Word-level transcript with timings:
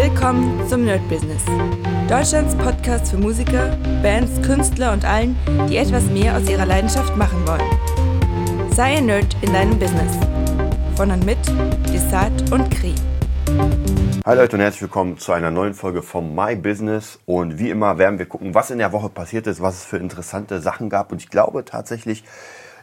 Willkommen 0.00 0.64
zum 0.68 0.84
Nerd 0.84 1.00
Business. 1.08 1.42
Deutschlands 2.08 2.54
Podcast 2.54 3.10
für 3.10 3.16
Musiker, 3.16 3.76
Bands, 4.00 4.40
Künstler 4.46 4.92
und 4.92 5.04
allen, 5.04 5.36
die 5.68 5.76
etwas 5.76 6.04
mehr 6.04 6.36
aus 6.36 6.48
ihrer 6.48 6.66
Leidenschaft 6.66 7.16
machen 7.16 7.44
wollen. 7.44 8.70
Sei 8.70 8.98
ein 8.98 9.06
Nerd 9.06 9.36
in 9.42 9.52
deinem 9.52 9.76
Business. 9.76 10.16
Von 10.94 11.10
und 11.10 11.26
mit 11.26 11.38
Desart 11.92 12.52
und 12.52 12.70
Kri. 12.70 12.94
Hi 14.24 14.36
Leute 14.36 14.54
und 14.54 14.62
herzlich 14.62 14.82
willkommen 14.82 15.18
zu 15.18 15.32
einer 15.32 15.50
neuen 15.50 15.74
Folge 15.74 16.02
vom 16.02 16.32
My 16.32 16.54
Business. 16.54 17.18
Und 17.26 17.58
wie 17.58 17.70
immer 17.70 17.98
werden 17.98 18.20
wir 18.20 18.26
gucken, 18.26 18.54
was 18.54 18.70
in 18.70 18.78
der 18.78 18.92
Woche 18.92 19.08
passiert 19.08 19.48
ist, 19.48 19.60
was 19.60 19.78
es 19.78 19.84
für 19.84 19.96
interessante 19.96 20.60
Sachen 20.60 20.90
gab. 20.90 21.10
Und 21.10 21.20
ich 21.20 21.28
glaube 21.28 21.64
tatsächlich, 21.64 22.22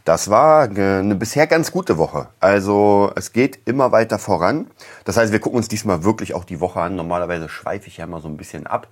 das 0.06 0.30
war 0.30 0.70
eine 0.70 1.16
bisher 1.16 1.48
ganz 1.48 1.72
gute 1.72 1.98
Woche. 1.98 2.28
Also 2.40 3.12
es 3.16 3.34
geht 3.34 3.60
immer 3.66 3.92
weiter 3.92 4.20
voran. 4.20 4.68
Das 5.04 5.18
heißt, 5.18 5.32
wir 5.32 5.40
gucken 5.40 5.58
uns 5.58 5.68
diesmal 5.68 6.04
wirklich 6.04 6.36
auch 6.36 6.46
die 6.46 6.62
Woche 6.62 6.80
an. 6.80 6.96
Normalerweise 6.96 7.50
schweife 7.50 7.88
ich 7.88 7.98
ja 7.98 8.06
immer 8.06 8.22
so 8.22 8.28
ein 8.28 8.38
bisschen 8.38 8.68
ab. 8.68 8.88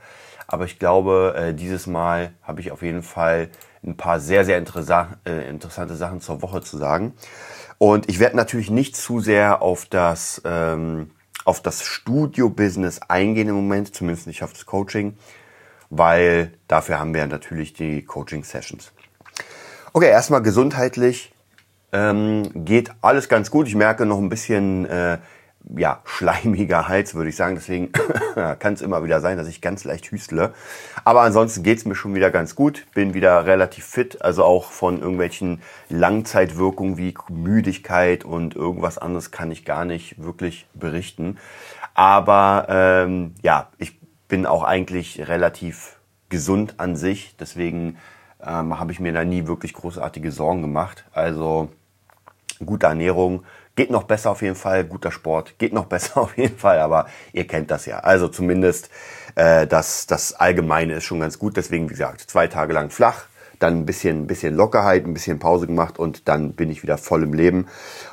Aber 0.47 0.65
ich 0.65 0.79
glaube, 0.79 1.35
äh, 1.37 1.53
dieses 1.53 1.85
Mal 1.85 2.33
habe 2.41 2.61
ich 2.61 2.71
auf 2.71 2.81
jeden 2.81 3.03
Fall 3.03 3.49
ein 3.85 3.95
paar 3.95 4.19
sehr, 4.19 4.43
sehr 4.43 4.57
äh, 4.57 5.49
interessante 5.49 5.95
Sachen 5.95 6.19
zur 6.19 6.41
Woche 6.41 6.61
zu 6.61 6.77
sagen. 6.77 7.13
Und 7.77 8.09
ich 8.09 8.19
werde 8.19 8.35
natürlich 8.35 8.71
nicht 8.71 8.95
zu 8.95 9.19
sehr 9.19 9.61
auf 9.61 9.85
das, 9.85 10.41
ähm, 10.45 11.11
auf 11.45 11.61
das 11.61 11.83
Studio-Business 11.83 13.01
eingehen 13.07 13.49
im 13.49 13.55
Moment, 13.55 13.93
zumindest 13.93 14.25
nicht 14.25 14.43
auf 14.43 14.53
das 14.53 14.65
Coaching, 14.65 15.15
weil 15.91 16.53
dafür 16.67 16.99
haben 16.99 17.13
wir 17.13 17.27
natürlich 17.27 17.73
die 17.73 18.03
Coaching-Sessions. 18.03 18.93
Okay, 19.95 20.09
erstmal 20.09 20.41
gesundheitlich 20.41 21.31
ähm, 21.91 22.49
geht 22.65 22.89
alles 23.01 23.29
ganz 23.29 23.51
gut. 23.51 23.67
Ich 23.67 23.75
merke 23.75 24.07
noch 24.07 24.17
ein 24.17 24.27
bisschen 24.27 24.87
äh, 24.87 25.19
ja, 25.77 26.01
schleimiger 26.05 26.87
Hals, 26.87 27.13
würde 27.13 27.29
ich 27.29 27.35
sagen. 27.35 27.53
Deswegen 27.53 27.91
kann 28.57 28.73
es 28.73 28.81
immer 28.81 29.03
wieder 29.03 29.21
sein, 29.21 29.37
dass 29.37 29.47
ich 29.47 29.61
ganz 29.61 29.83
leicht 29.83 30.09
hüstle. 30.09 30.55
Aber 31.03 31.21
ansonsten 31.21 31.61
geht's 31.61 31.85
mir 31.85 31.93
schon 31.93 32.15
wieder 32.15 32.31
ganz 32.31 32.55
gut. 32.55 32.87
Bin 32.95 33.13
wieder 33.13 33.45
relativ 33.45 33.85
fit. 33.85 34.23
Also 34.23 34.43
auch 34.43 34.71
von 34.71 34.99
irgendwelchen 34.99 35.61
Langzeitwirkungen 35.89 36.97
wie 36.97 37.13
Müdigkeit 37.29 38.25
und 38.25 38.55
irgendwas 38.55 38.97
anderes 38.97 39.29
kann 39.29 39.51
ich 39.51 39.63
gar 39.63 39.85
nicht 39.85 40.23
wirklich 40.23 40.65
berichten. 40.73 41.37
Aber 41.93 42.65
ähm, 42.67 43.35
ja, 43.43 43.69
ich 43.77 43.99
bin 44.27 44.47
auch 44.47 44.63
eigentlich 44.63 45.27
relativ 45.27 45.99
gesund 46.29 46.79
an 46.79 46.95
sich. 46.95 47.35
Deswegen 47.39 47.99
ähm, 48.45 48.79
habe 48.79 48.91
ich 48.91 48.99
mir 48.99 49.13
da 49.13 49.23
nie 49.23 49.47
wirklich 49.47 49.73
großartige 49.73 50.31
Sorgen 50.31 50.61
gemacht. 50.61 51.05
Also 51.13 51.69
gute 52.65 52.87
Ernährung, 52.87 53.43
geht 53.75 53.89
noch 53.89 54.03
besser 54.03 54.31
auf 54.31 54.41
jeden 54.41 54.55
Fall, 54.55 54.83
guter 54.83 55.11
Sport, 55.11 55.57
geht 55.57 55.73
noch 55.73 55.85
besser 55.87 56.21
auf 56.21 56.37
jeden 56.37 56.57
Fall, 56.57 56.79
aber 56.79 57.07
ihr 57.31 57.47
kennt 57.47 57.71
das 57.71 57.85
ja. 57.85 57.99
Also 57.99 58.27
zumindest 58.27 58.89
äh, 59.35 59.67
das, 59.67 60.07
das 60.07 60.33
Allgemeine 60.33 60.95
ist 60.95 61.05
schon 61.05 61.19
ganz 61.19 61.39
gut. 61.39 61.57
Deswegen, 61.57 61.85
wie 61.85 61.93
gesagt, 61.93 62.21
zwei 62.21 62.47
Tage 62.47 62.73
lang 62.73 62.89
flach, 62.89 63.25
dann 63.59 63.79
ein 63.79 63.85
bisschen, 63.85 64.23
ein 64.23 64.27
bisschen 64.27 64.55
Lockerheit, 64.55 65.05
ein 65.05 65.13
bisschen 65.13 65.39
Pause 65.39 65.67
gemacht 65.67 65.97
und 65.97 66.27
dann 66.27 66.53
bin 66.53 66.69
ich 66.69 66.83
wieder 66.83 66.97
voll 66.97 67.23
im 67.23 67.33
Leben. 67.33 67.67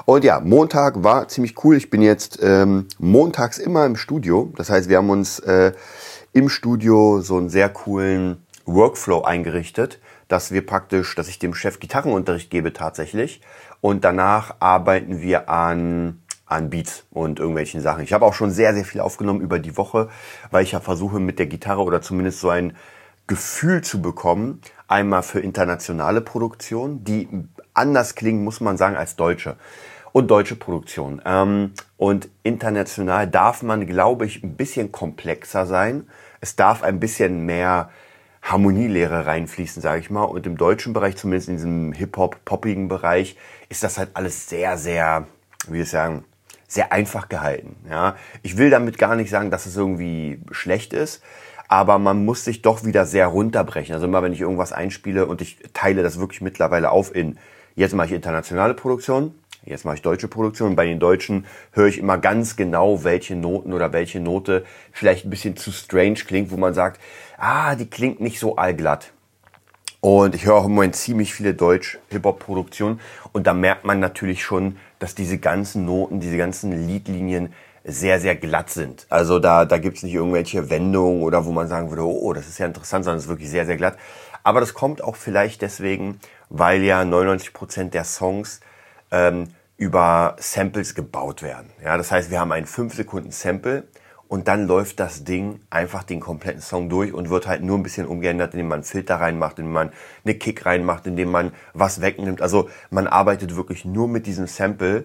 Und 0.05 0.25
ja, 0.25 0.41
Montag 0.41 1.03
war 1.03 1.29
ziemlich 1.29 1.63
cool. 1.65 1.77
Ich 1.77 1.91
bin 1.91 2.03
jetzt 2.03 2.39
ähm, 2.43 2.87
montags 2.99 3.59
immer 3.59 3.85
im 3.87 3.97
Studio. 3.97 4.53
Das 4.57 4.71
heißt, 4.71 4.89
wir 4.89 4.99
haben 4.99 5.11
uns 5.11 5.41
äh, 5.41 5.73
im 6.33 6.49
Studio 6.49 7.21
so 7.21 7.37
einen 7.37 7.49
sehr 7.49 7.69
coolen 7.69 8.45
Workflow 8.65 9.23
eingerichtet 9.23 9.99
dass 10.31 10.53
wir 10.53 10.65
praktisch, 10.65 11.15
dass 11.17 11.29
ich 11.29 11.39
dem 11.39 11.55
Chef 11.55 11.81
Gitarrenunterricht 11.81 12.51
gebe 12.51 12.73
tatsächlich 12.73 13.41
und 13.81 14.05
danach 14.05 14.57
arbeiten 14.61 15.21
wir 15.21 15.49
an 15.49 16.23
an 16.47 16.69
Beats 16.69 17.05
und 17.11 17.39
irgendwelchen 17.39 17.81
Sachen. 17.81 18.03
Ich 18.03 18.13
habe 18.13 18.27
auch 18.27 18.35
schon 18.35 18.51
sehr, 18.51 18.75
sehr 18.75 18.85
viel 18.85 19.01
aufgenommen 19.01 19.41
über 19.41 19.61
die 19.61 19.77
Woche, 19.77 20.09
weil 20.51 20.65
ich 20.65 20.73
ja 20.73 20.81
versuche 20.81 21.21
mit 21.21 21.39
der 21.39 21.47
Gitarre 21.47 21.83
oder 21.83 22.03
zumindest 22.03 22.41
so 22.41 22.49
ein 22.49 22.77
Gefühl 23.29 23.83
zu 23.83 24.03
bekommen, 24.03 24.61
einmal 24.89 25.23
für 25.23 25.39
internationale 25.39 26.21
Produktion, 26.21 27.05
die 27.05 27.29
anders 27.73 28.17
klingen, 28.17 28.43
muss 28.43 28.61
man 28.61 28.77
sagen, 28.77 28.97
als 28.97 29.15
deutsche 29.15 29.57
und 30.11 30.29
deutsche 30.29 30.57
Produktion. 30.57 31.23
Ähm, 31.25 31.73
und 31.97 32.29
international 32.43 33.29
darf 33.29 33.63
man, 33.63 33.87
glaube 33.87 34.27
ich, 34.27 34.43
ein 34.43 34.57
bisschen 34.57 34.91
komplexer 34.91 35.67
sein. 35.67 36.09
Es 36.41 36.57
darf 36.57 36.83
ein 36.83 36.99
bisschen 36.99 37.47
mehr 37.47 37.91
Harmonielehre 38.43 39.27
reinfließen, 39.27 39.83
sage 39.83 40.01
ich 40.01 40.11
mal. 40.11 40.25
Und 40.25 40.47
im 40.47 40.57
deutschen 40.57 40.93
Bereich, 40.93 41.17
zumindest 41.17 41.49
in 41.49 41.57
diesem 41.57 41.93
Hip-Hop-poppigen 41.93 42.89
Bereich, 42.89 43.37
ist 43.69 43.83
das 43.83 43.99
halt 43.99 44.11
alles 44.15 44.49
sehr, 44.49 44.77
sehr, 44.79 45.27
wie 45.69 45.81
ich 45.81 45.91
sagen, 45.91 46.25
sehr 46.67 46.93
einfach 46.93 47.29
gehalten. 47.29 47.77
Ja, 47.89 48.17
ich 48.43 48.57
will 48.57 48.71
damit 48.71 48.97
gar 48.97 49.17
nicht 49.17 49.31
sagen, 49.31 49.51
dass 49.51 49.67
es 49.67 49.77
irgendwie 49.77 50.41
schlecht 50.53 50.93
ist, 50.93 51.23
aber 51.69 51.99
man 51.99 52.25
muss 52.25 52.45
sich 52.45 52.63
doch 52.63 52.85
wieder 52.85 53.07
sehr 53.07 53.27
runterbrechen. 53.27 53.95
Also 53.95 54.07
immer, 54.07 54.23
wenn 54.23 54.33
ich 54.33 54.41
irgendwas 54.41 54.73
einspiele 54.73 55.27
und 55.27 55.43
ich 55.43 55.59
teile 55.75 56.03
das 56.03 56.19
wirklich 56.19 56.41
mittlerweile 56.41 56.91
auf 56.91 57.15
in 57.15 57.39
jetzt 57.75 57.95
mache 57.95 58.09
ich 58.09 58.13
internationale 58.13 58.75
Produktion, 58.75 59.35
jetzt 59.65 59.85
mache 59.85 59.97
ich 59.97 60.03
deutsche 60.03 60.29
Produktion. 60.29 60.77
Bei 60.77 60.87
den 60.87 60.99
Deutschen 60.99 61.47
höre 61.73 61.87
ich 61.87 61.99
immer 61.99 62.19
ganz 62.19 62.57
genau, 62.57 63.05
welche 63.05 63.37
Noten 63.37 63.73
oder 63.73 63.93
welche 63.93 64.21
Note 64.21 64.65
vielleicht 64.93 65.25
ein 65.27 65.31
bisschen 65.31 65.57
zu 65.57 65.73
strange 65.73 66.15
klingt, 66.27 66.51
wo 66.51 66.57
man 66.57 66.75
sagt, 66.75 67.01
ah, 67.41 67.75
die 67.75 67.89
klingt 67.89 68.21
nicht 68.21 68.39
so 68.39 68.57
allglatt. 68.57 69.13
Und 70.01 70.35
ich 70.35 70.47
höre 70.47 70.55
auch 70.55 70.65
im 70.65 70.75
Moment 70.75 70.97
ziemlich 70.97 71.35
viele 71.35 71.53
Deutsch-Hip-Hop-Produktionen 71.53 73.01
und 73.33 73.47
da 73.47 73.53
merkt 73.53 73.85
man 73.85 74.01
natürlich 74.01 74.43
schon, 74.43 74.79
dass 74.99 75.15
diese 75.15 75.39
ganzen 75.39 75.85
Noten, 75.85 76.21
diese 76.21 76.39
ganzen 76.39 76.87
Liedlinien 76.87 77.53
sehr, 77.85 78.19
sehr 78.21 78.37
glatt 78.37 78.71
sind. 78.71 79.07
Also 79.11 79.39
da, 79.39 79.65
da 79.65 79.79
gibt's 79.79 80.03
nicht 80.03 80.15
irgendwelche 80.15 80.71
Wendungen 80.71 81.23
oder 81.23 81.45
wo 81.45 81.53
man 81.53 81.69
sagen 81.69 81.91
würde, 81.91 82.05
oh, 82.05 82.33
das 82.33 82.49
ist 82.49 82.59
ja 82.59 82.67
interessant, 82.67 83.05
sondern 83.05 83.19
es 83.19 83.25
ist 83.25 83.31
wirklich 83.31 83.51
sehr, 83.51 83.67
sehr 83.67 83.77
glatt. 83.77 83.99
Aber 84.43 84.61
das 84.61 84.73
kommt 84.73 85.03
auch 85.03 85.17
vielleicht 85.17 85.61
deswegen, 85.61 86.19
weil 86.49 86.83
ja 86.83 87.05
99 87.05 87.53
Prozent 87.53 87.93
der 87.93 88.05
Songs 88.05 88.61
ähm, 89.11 89.49
über 89.77 90.37
Samples 90.39 90.95
gebaut 90.95 91.43
werden. 91.43 91.71
Ja, 91.83 91.99
das 91.99 92.11
heißt, 92.11 92.31
wir 92.31 92.41
haben 92.41 92.53
ein 92.53 92.67
5 92.67 92.95
Sekunden 92.95 93.33
Sample 93.33 93.85
und 94.31 94.47
dann 94.47 94.69
läuft 94.69 95.01
das 95.01 95.25
Ding 95.25 95.59
einfach 95.71 96.05
den 96.05 96.21
kompletten 96.21 96.63
Song 96.63 96.89
durch 96.89 97.13
und 97.13 97.31
wird 97.31 97.49
halt 97.49 97.65
nur 97.65 97.77
ein 97.77 97.83
bisschen 97.83 98.07
umgeändert, 98.07 98.55
indem 98.55 98.69
man 98.69 98.77
einen 98.77 98.85
Filter 98.85 99.17
reinmacht, 99.17 99.59
indem 99.59 99.73
man 99.73 99.91
eine 100.25 100.35
Kick 100.37 100.67
reinmacht, 100.67 101.09
indem 101.09 101.33
man 101.33 101.51
was 101.75 102.01
wegnimmt. 102.01 102.41
Also 102.41 102.71
man 102.91 103.09
arbeitet 103.09 103.57
wirklich 103.57 103.85
nur 103.85 104.07
mit 104.07 104.27
diesem 104.27 104.47
Sample 104.47 105.05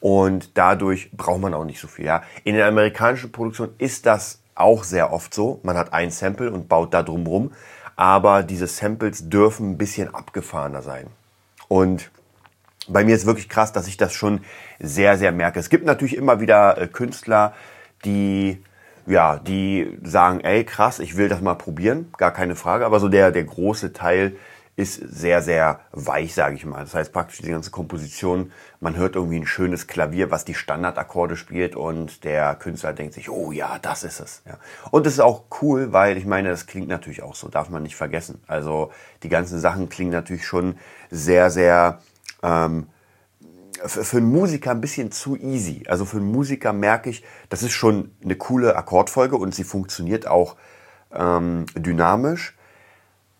und 0.00 0.58
dadurch 0.58 1.10
braucht 1.12 1.40
man 1.40 1.54
auch 1.54 1.64
nicht 1.64 1.80
so 1.80 1.88
viel. 1.88 2.04
Ja. 2.04 2.22
In 2.44 2.56
der 2.56 2.66
amerikanischen 2.66 3.32
Produktion 3.32 3.70
ist 3.78 4.04
das 4.04 4.40
auch 4.54 4.84
sehr 4.84 5.14
oft 5.14 5.32
so. 5.32 5.60
Man 5.62 5.78
hat 5.78 5.94
ein 5.94 6.10
Sample 6.10 6.52
und 6.52 6.68
baut 6.68 6.92
da 6.92 7.02
drum 7.02 7.26
rum, 7.26 7.52
aber 7.96 8.42
diese 8.42 8.66
Samples 8.66 9.30
dürfen 9.30 9.70
ein 9.70 9.78
bisschen 9.78 10.14
abgefahrener 10.14 10.82
sein. 10.82 11.06
Und 11.68 12.10
bei 12.86 13.02
mir 13.02 13.14
ist 13.14 13.24
wirklich 13.24 13.48
krass, 13.48 13.72
dass 13.72 13.88
ich 13.88 13.96
das 13.96 14.12
schon 14.12 14.42
sehr, 14.78 15.16
sehr 15.16 15.32
merke. 15.32 15.58
Es 15.58 15.70
gibt 15.70 15.86
natürlich 15.86 16.16
immer 16.18 16.40
wieder 16.40 16.76
äh, 16.76 16.86
Künstler, 16.86 17.54
die 18.04 18.62
ja, 19.08 19.38
die 19.38 19.98
sagen, 20.02 20.40
ey, 20.40 20.64
krass, 20.64 20.98
ich 20.98 21.16
will 21.16 21.28
das 21.28 21.40
mal 21.40 21.54
probieren, 21.54 22.12
gar 22.18 22.30
keine 22.30 22.54
Frage. 22.54 22.84
Aber 22.84 23.00
so 23.00 23.08
der, 23.08 23.30
der 23.32 23.44
große 23.44 23.94
Teil 23.94 24.36
ist 24.76 24.94
sehr, 24.94 25.42
sehr 25.42 25.80
weich, 25.90 26.34
sage 26.34 26.54
ich 26.54 26.64
mal. 26.64 26.80
Das 26.80 26.94
heißt 26.94 27.12
praktisch 27.12 27.38
die 27.38 27.50
ganze 27.50 27.72
Komposition, 27.72 28.52
man 28.78 28.96
hört 28.96 29.16
irgendwie 29.16 29.40
ein 29.40 29.46
schönes 29.46 29.88
Klavier, 29.88 30.30
was 30.30 30.44
die 30.44 30.54
Standardakkorde 30.54 31.36
spielt 31.36 31.74
und 31.74 32.22
der 32.22 32.54
Künstler 32.54 32.92
denkt 32.92 33.14
sich, 33.14 33.28
oh 33.28 33.50
ja, 33.50 33.78
das 33.80 34.04
ist 34.04 34.20
es. 34.20 34.42
Ja. 34.46 34.58
Und 34.92 35.04
das 35.04 35.14
ist 35.14 35.20
auch 35.20 35.44
cool, 35.62 35.92
weil 35.92 36.16
ich 36.16 36.26
meine, 36.26 36.50
das 36.50 36.66
klingt 36.66 36.86
natürlich 36.86 37.22
auch 37.22 37.34
so, 37.34 37.48
darf 37.48 37.70
man 37.70 37.82
nicht 37.82 37.96
vergessen. 37.96 38.40
Also 38.46 38.92
die 39.24 39.28
ganzen 39.28 39.58
Sachen 39.58 39.88
klingen 39.88 40.12
natürlich 40.12 40.46
schon 40.46 40.76
sehr, 41.10 41.50
sehr 41.50 41.98
ähm, 42.44 42.86
für, 43.84 44.16
einen 44.16 44.30
Musiker 44.30 44.70
ein 44.70 44.80
bisschen 44.80 45.10
zu 45.12 45.36
easy. 45.36 45.84
Also 45.88 46.04
für 46.04 46.18
einen 46.18 46.30
Musiker 46.30 46.72
merke 46.72 47.10
ich, 47.10 47.24
das 47.48 47.62
ist 47.62 47.72
schon 47.72 48.12
eine 48.22 48.36
coole 48.36 48.76
Akkordfolge 48.76 49.36
und 49.36 49.54
sie 49.54 49.64
funktioniert 49.64 50.26
auch 50.26 50.56
ähm, 51.12 51.66
dynamisch. 51.74 52.56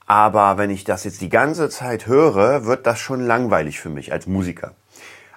Aber 0.07 0.57
wenn 0.57 0.71
ich 0.71 0.85
das 0.85 1.05
jetzt 1.05 1.21
die 1.21 1.29
ganze 1.29 1.69
Zeit 1.69 2.07
höre, 2.07 2.65
wird 2.65 2.87
das 2.87 2.99
schon 2.99 3.21
langweilig 3.21 3.79
für 3.79 3.91
mich 3.91 4.13
als 4.13 4.27
Musiker. 4.27 4.73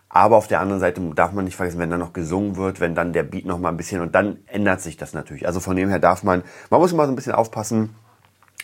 Aber 0.08 0.38
auf 0.38 0.48
der 0.48 0.60
anderen 0.60 0.80
Seite 0.80 1.02
darf 1.16 1.32
man 1.32 1.46
nicht 1.46 1.56
vergessen, 1.56 1.80
wenn 1.80 1.90
dann 1.90 2.00
noch 2.00 2.14
gesungen 2.14 2.58
wird, 2.58 2.80
wenn 2.80 2.96
dann 2.96 3.14
der 3.14 3.24
Beat 3.24 3.46
noch 3.46 3.60
mal 3.60 3.70
ein 3.70 3.78
bisschen 3.78 4.02
und 4.02 4.14
dann 4.14 4.40
ändert 4.46 4.82
sich 4.82 4.98
das 4.98 5.14
natürlich. 5.14 5.48
Also 5.48 5.60
von 5.60 5.76
dem 5.76 5.90
her 5.90 6.00
darf 6.00 6.24
man, 6.24 6.44
man 6.70 6.82
muss 6.82 6.92
immer 6.92 7.06
so 7.06 7.12
ein 7.12 7.16
bisschen 7.16 7.34
aufpassen, 7.34 7.96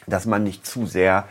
dass 0.08 0.26
man 0.26 0.44
nicht 0.44 0.66
zu 0.66 0.86
sehr 0.86 1.26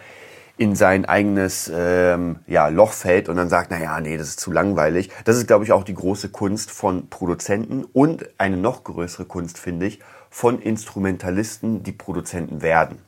in 0.58 0.74
sein 0.74 1.04
eigenes 1.04 1.70
ähm, 1.74 2.40
ja, 2.46 2.68
Loch 2.68 2.92
fällt 2.92 3.28
und 3.28 3.36
dann 3.36 3.48
sagt, 3.48 3.70
na 3.70 3.78
ja, 3.78 4.00
nee, 4.00 4.16
das 4.16 4.28
ist 4.28 4.40
zu 4.40 4.50
langweilig. 4.50 5.10
Das 5.24 5.36
ist, 5.36 5.46
glaube 5.46 5.64
ich, 5.64 5.72
auch 5.72 5.84
die 5.84 5.94
große 5.94 6.30
Kunst 6.30 6.70
von 6.70 7.08
Produzenten 7.10 7.84
und 7.84 8.28
eine 8.38 8.56
noch 8.56 8.84
größere 8.84 9.26
Kunst, 9.26 9.58
finde 9.58 9.86
ich, 9.86 10.00
von 10.30 10.60
Instrumentalisten, 10.60 11.82
die 11.82 11.92
Produzenten 11.92 12.62
werden. 12.62 12.98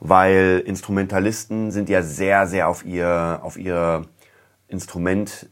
Weil 0.00 0.62
Instrumentalisten 0.66 1.70
sind 1.70 1.88
ja 1.88 2.02
sehr, 2.02 2.46
sehr 2.46 2.68
auf 2.68 2.84
ihr, 2.84 3.40
auf 3.42 3.56
ihr 3.56 4.02
Instrument 4.68 5.48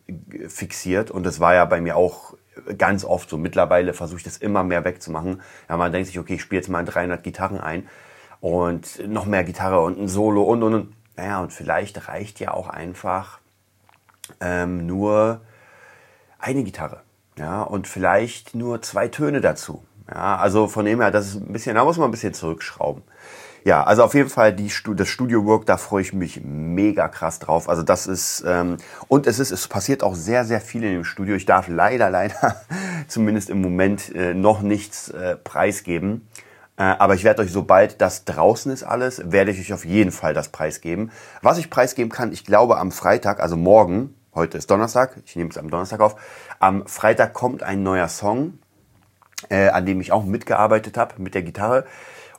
fixiert 0.48 1.10
und 1.10 1.24
das 1.24 1.40
war 1.40 1.54
ja 1.54 1.64
bei 1.64 1.80
mir 1.80 1.96
auch 1.96 2.34
ganz 2.76 3.04
oft 3.04 3.30
so. 3.30 3.38
Mittlerweile 3.38 3.94
versuche 3.94 4.18
ich 4.18 4.24
das 4.24 4.36
immer 4.36 4.62
mehr 4.64 4.84
wegzumachen. 4.84 5.40
Ja, 5.68 5.76
man 5.76 5.92
denkt 5.92 6.08
sich, 6.08 6.18
okay, 6.18 6.34
ich 6.34 6.42
spiele 6.42 6.60
jetzt 6.60 6.68
mal 6.68 6.84
300 6.84 7.22
Gitarren 7.22 7.60
ein 7.60 7.88
und 8.40 9.08
noch 9.08 9.26
mehr 9.26 9.44
Gitarre 9.44 9.80
und 9.80 9.98
ein 9.98 10.08
Solo 10.08 10.42
und 10.42 10.62
und 10.62 10.74
und. 10.74 11.03
Naja, 11.16 11.40
und 11.40 11.52
vielleicht 11.52 12.08
reicht 12.08 12.40
ja 12.40 12.52
auch 12.52 12.68
einfach 12.68 13.38
ähm, 14.40 14.86
nur 14.86 15.40
eine 16.38 16.64
Gitarre. 16.64 17.02
Ja, 17.38 17.62
und 17.62 17.88
vielleicht 17.88 18.54
nur 18.54 18.82
zwei 18.82 19.08
Töne 19.08 19.40
dazu. 19.40 19.84
Ja, 20.08 20.36
also 20.36 20.68
von 20.68 20.84
dem 20.84 21.00
her, 21.00 21.10
das 21.10 21.28
ist 21.28 21.34
ein 21.36 21.52
bisschen, 21.52 21.74
da 21.74 21.84
muss 21.84 21.96
man 21.96 22.08
ein 22.08 22.10
bisschen 22.12 22.34
zurückschrauben. 22.34 23.02
Ja, 23.64 23.82
also 23.82 24.04
auf 24.04 24.12
jeden 24.12 24.28
Fall 24.28 24.52
die, 24.52 24.70
das 24.94 25.08
Studio 25.08 25.46
Work, 25.46 25.64
da 25.64 25.78
freue 25.78 26.02
ich 26.02 26.12
mich 26.12 26.42
mega 26.44 27.08
krass 27.08 27.38
drauf. 27.38 27.68
Also 27.70 27.82
das 27.82 28.06
ist 28.06 28.44
ähm, 28.46 28.76
und 29.08 29.26
es 29.26 29.38
ist, 29.38 29.52
es 29.52 29.66
passiert 29.68 30.02
auch 30.02 30.14
sehr, 30.14 30.44
sehr 30.44 30.60
viel 30.60 30.84
in 30.84 30.92
dem 30.92 31.04
Studio. 31.04 31.34
Ich 31.34 31.46
darf 31.46 31.66
leider, 31.68 32.10
leider 32.10 32.62
zumindest 33.08 33.48
im 33.48 33.62
Moment 33.62 34.14
äh, 34.14 34.34
noch 34.34 34.60
nichts 34.60 35.08
äh, 35.08 35.36
preisgeben. 35.36 36.28
Äh, 36.76 36.82
aber 36.82 37.14
ich 37.14 37.24
werde 37.24 37.42
euch, 37.42 37.52
sobald 37.52 38.00
das 38.00 38.24
draußen 38.24 38.72
ist 38.72 38.82
alles, 38.82 39.30
werde 39.30 39.50
ich 39.50 39.60
euch 39.60 39.72
auf 39.72 39.84
jeden 39.84 40.10
Fall 40.10 40.34
das 40.34 40.48
preisgeben. 40.48 41.12
Was 41.40 41.58
ich 41.58 41.70
preisgeben 41.70 42.10
kann, 42.10 42.32
ich 42.32 42.44
glaube 42.44 42.78
am 42.78 42.90
Freitag, 42.90 43.40
also 43.40 43.56
morgen, 43.56 44.14
heute 44.34 44.58
ist 44.58 44.70
Donnerstag, 44.70 45.16
ich 45.24 45.36
nehme 45.36 45.50
es 45.50 45.58
am 45.58 45.70
Donnerstag 45.70 46.00
auf, 46.00 46.16
am 46.58 46.86
Freitag 46.86 47.32
kommt 47.32 47.62
ein 47.62 47.82
neuer 47.82 48.08
Song, 48.08 48.58
äh, 49.48 49.68
an 49.68 49.86
dem 49.86 50.00
ich 50.00 50.10
auch 50.10 50.24
mitgearbeitet 50.24 50.96
habe 50.96 51.14
mit 51.18 51.34
der 51.34 51.42
Gitarre. 51.42 51.84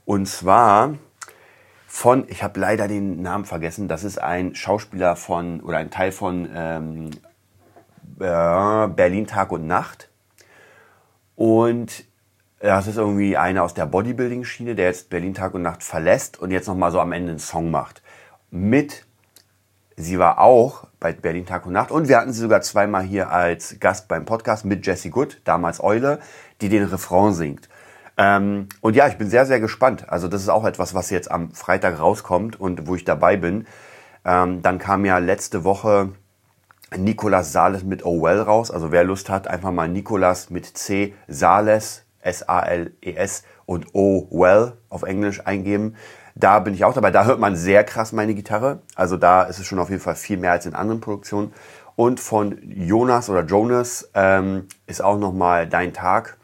Und 0.04 0.28
zwar 0.28 0.96
von, 1.88 2.26
ich 2.28 2.44
habe 2.44 2.60
leider 2.60 2.90
den 2.90 3.22
Namen 3.22 3.46
vergessen, 3.46 3.88
das 3.88 4.04
ist 4.04 4.22
ein 4.22 4.54
Schauspieler 4.54 5.16
von 5.16 5.62
oder 5.62 5.78
ein 5.78 5.92
Teil 5.92 6.12
von 6.12 6.50
ähm, 6.54 7.12
äh, 8.20 8.88
Berlin 8.90 9.28
Tag 9.28 9.54
und 9.54 9.66
Nacht. 9.66 10.10
Und 11.38 12.04
das 12.60 12.88
ist 12.88 12.98
irgendwie 12.98 13.38
einer 13.38 13.64
aus 13.64 13.74
der 13.74 13.86
Bodybuilding-Schiene, 13.86 14.76
der 14.76 14.86
jetzt 14.86 15.10
Berlin 15.10 15.34
Tag 15.34 15.54
und 15.54 15.62
Nacht 15.62 15.84
verlässt 15.84 16.40
und 16.40 16.52
jetzt 16.52 16.68
nochmal 16.68 16.92
so 16.92 17.00
am 17.00 17.12
Ende 17.12 17.32
einen 17.32 17.40
Song 17.40 17.70
macht. 17.70 18.02
Mit, 18.50 19.06
sie 19.98 20.20
war 20.20 20.40
auch 20.40 20.88
bei 21.00 21.14
Berlin 21.14 21.46
Tag 21.46 21.66
und 21.66 21.74
Nacht 21.74 21.92
und 21.92 22.08
wir 22.08 22.18
hatten 22.18 22.34
sie 22.34 22.42
sogar 22.42 22.62
zweimal 22.62 23.04
hier 23.04 23.30
als 23.30 23.80
Gast 23.80 24.08
beim 24.08 24.26
Podcast 24.26 24.66
mit 24.66 24.86
Jessie 24.86 25.10
Good, 25.10 25.42
damals 25.44 25.84
Eule, 25.84 26.20
die 26.62 26.70
den 26.70 26.86
Refrain 26.86 27.34
singt. 27.34 27.70
Ähm, 28.18 28.70
und 28.82 28.96
ja, 28.96 29.08
ich 29.08 29.18
bin 29.18 29.30
sehr, 29.30 29.46
sehr 29.46 29.60
gespannt. 29.60 30.10
Also 30.10 30.28
das 30.28 30.42
ist 30.42 30.50
auch 30.50 30.66
etwas, 30.66 30.94
was 30.94 31.10
jetzt 31.10 31.30
am 31.30 31.52
Freitag 31.52 32.00
rauskommt 32.00 32.60
und 32.60 32.88
wo 32.88 32.96
ich 32.96 33.04
dabei 33.04 33.36
bin. 33.36 33.68
Ähm, 34.24 34.62
dann 34.62 34.80
kam 34.80 35.06
ja 35.06 35.18
letzte 35.18 35.64
Woche 35.64 36.14
Nicolas 36.96 37.52
Sales 37.52 37.84
mit 37.84 38.06
Oh 38.06 38.22
Well 38.22 38.42
raus. 38.42 38.72
Also 38.72 38.92
wer 38.92 39.04
Lust 39.04 39.30
hat, 39.30 39.48
einfach 39.48 39.72
mal 39.72 39.90
Nicolas 39.90 40.50
mit 40.50 40.66
C 40.66 41.14
Sales, 41.28 42.05
S-A-L-E-S 42.26 43.44
und 43.66 43.88
Oh 43.94 44.28
Well 44.32 44.74
auf 44.90 45.04
Englisch 45.04 45.46
eingeben. 45.46 45.96
Da 46.36 46.60
bin 46.60 46.74
ich 46.74 46.84
auch 46.84 46.94
dabei. 46.94 47.12
Da 47.12 47.26
hört 47.26 47.40
man 47.40 47.56
sehr 47.56 47.84
krass 47.84 48.12
meine 48.12 48.36
Gitarre. 48.36 48.82
Also 48.96 49.16
da 49.16 49.44
ist 49.44 49.60
es 49.60 49.66
schon 49.66 49.80
auf 49.80 49.90
jeden 49.90 50.02
Fall 50.02 50.16
viel 50.16 50.38
mehr 50.38 50.52
als 50.52 50.66
in 50.66 50.76
anderen 50.76 51.00
Produktionen. 51.00 51.54
Und 51.96 52.20
von 52.20 52.60
Jonas 52.62 53.30
oder 53.30 53.46
Jonas 53.46 54.10
ähm, 54.14 54.68
ist 54.86 55.02
auch 55.02 55.18
nochmal 55.18 55.68
Dein 55.68 55.94
Tag 55.94 56.38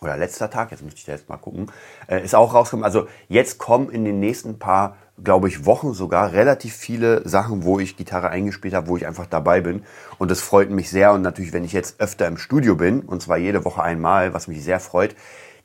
oder 0.00 0.16
letzter 0.16 0.50
Tag, 0.50 0.70
jetzt 0.70 0.82
müsste 0.82 0.98
ich 0.98 1.06
da 1.06 1.12
jetzt 1.12 1.28
mal 1.28 1.36
gucken, 1.36 1.70
äh, 2.06 2.22
ist 2.22 2.34
auch 2.34 2.54
rausgekommen. 2.54 2.84
Also 2.84 3.08
jetzt 3.28 3.58
kommen 3.58 3.90
in 3.90 4.04
den 4.04 4.20
nächsten 4.20 4.58
paar, 4.58 4.96
glaube 5.22 5.48
ich, 5.48 5.66
Wochen 5.66 5.94
sogar 5.94 6.32
relativ 6.32 6.74
viele 6.74 7.26
Sachen, 7.28 7.64
wo 7.64 7.78
ich 7.78 7.96
Gitarre 7.96 8.30
eingespielt 8.30 8.74
habe, 8.74 8.88
wo 8.88 8.96
ich 8.96 9.06
einfach 9.06 9.26
dabei 9.26 9.60
bin. 9.60 9.82
Und 10.18 10.30
das 10.30 10.40
freut 10.40 10.70
mich 10.70 10.90
sehr. 10.90 11.12
Und 11.12 11.22
natürlich, 11.22 11.52
wenn 11.52 11.64
ich 11.64 11.72
jetzt 11.72 12.00
öfter 12.00 12.26
im 12.26 12.38
Studio 12.38 12.76
bin, 12.76 13.00
und 13.00 13.22
zwar 13.22 13.38
jede 13.38 13.64
Woche 13.64 13.82
einmal, 13.82 14.34
was 14.34 14.48
mich 14.48 14.62
sehr 14.62 14.80
freut, 14.80 15.14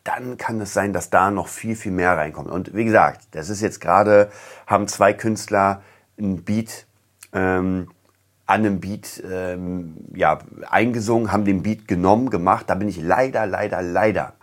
dann 0.03 0.37
kann 0.37 0.59
es 0.59 0.73
sein, 0.73 0.91
dass 0.91 1.09
da 1.09 1.31
noch 1.31 1.47
viel, 1.47 1.75
viel 1.75 1.91
mehr 1.91 2.17
reinkommt. 2.17 2.49
Und 2.49 2.75
wie 2.75 2.83
gesagt, 2.83 3.27
das 3.31 3.49
ist 3.49 3.61
jetzt 3.61 3.79
gerade, 3.79 4.29
haben 4.67 4.87
zwei 4.87 5.13
Künstler 5.13 5.81
ein 6.19 6.43
Beat 6.43 6.85
ähm, 7.31 7.89
an 8.45 8.59
einem 8.65 8.79
Beat 8.81 9.23
ähm, 9.29 9.95
ja, 10.13 10.39
eingesungen, 10.69 11.31
haben 11.31 11.45
den 11.45 11.63
Beat 11.63 11.87
genommen, 11.87 12.29
gemacht. 12.29 12.69
Da 12.69 12.75
bin 12.75 12.89
ich 12.89 13.01
leider, 13.01 13.45
leider, 13.45 13.81
leider, 13.81 14.33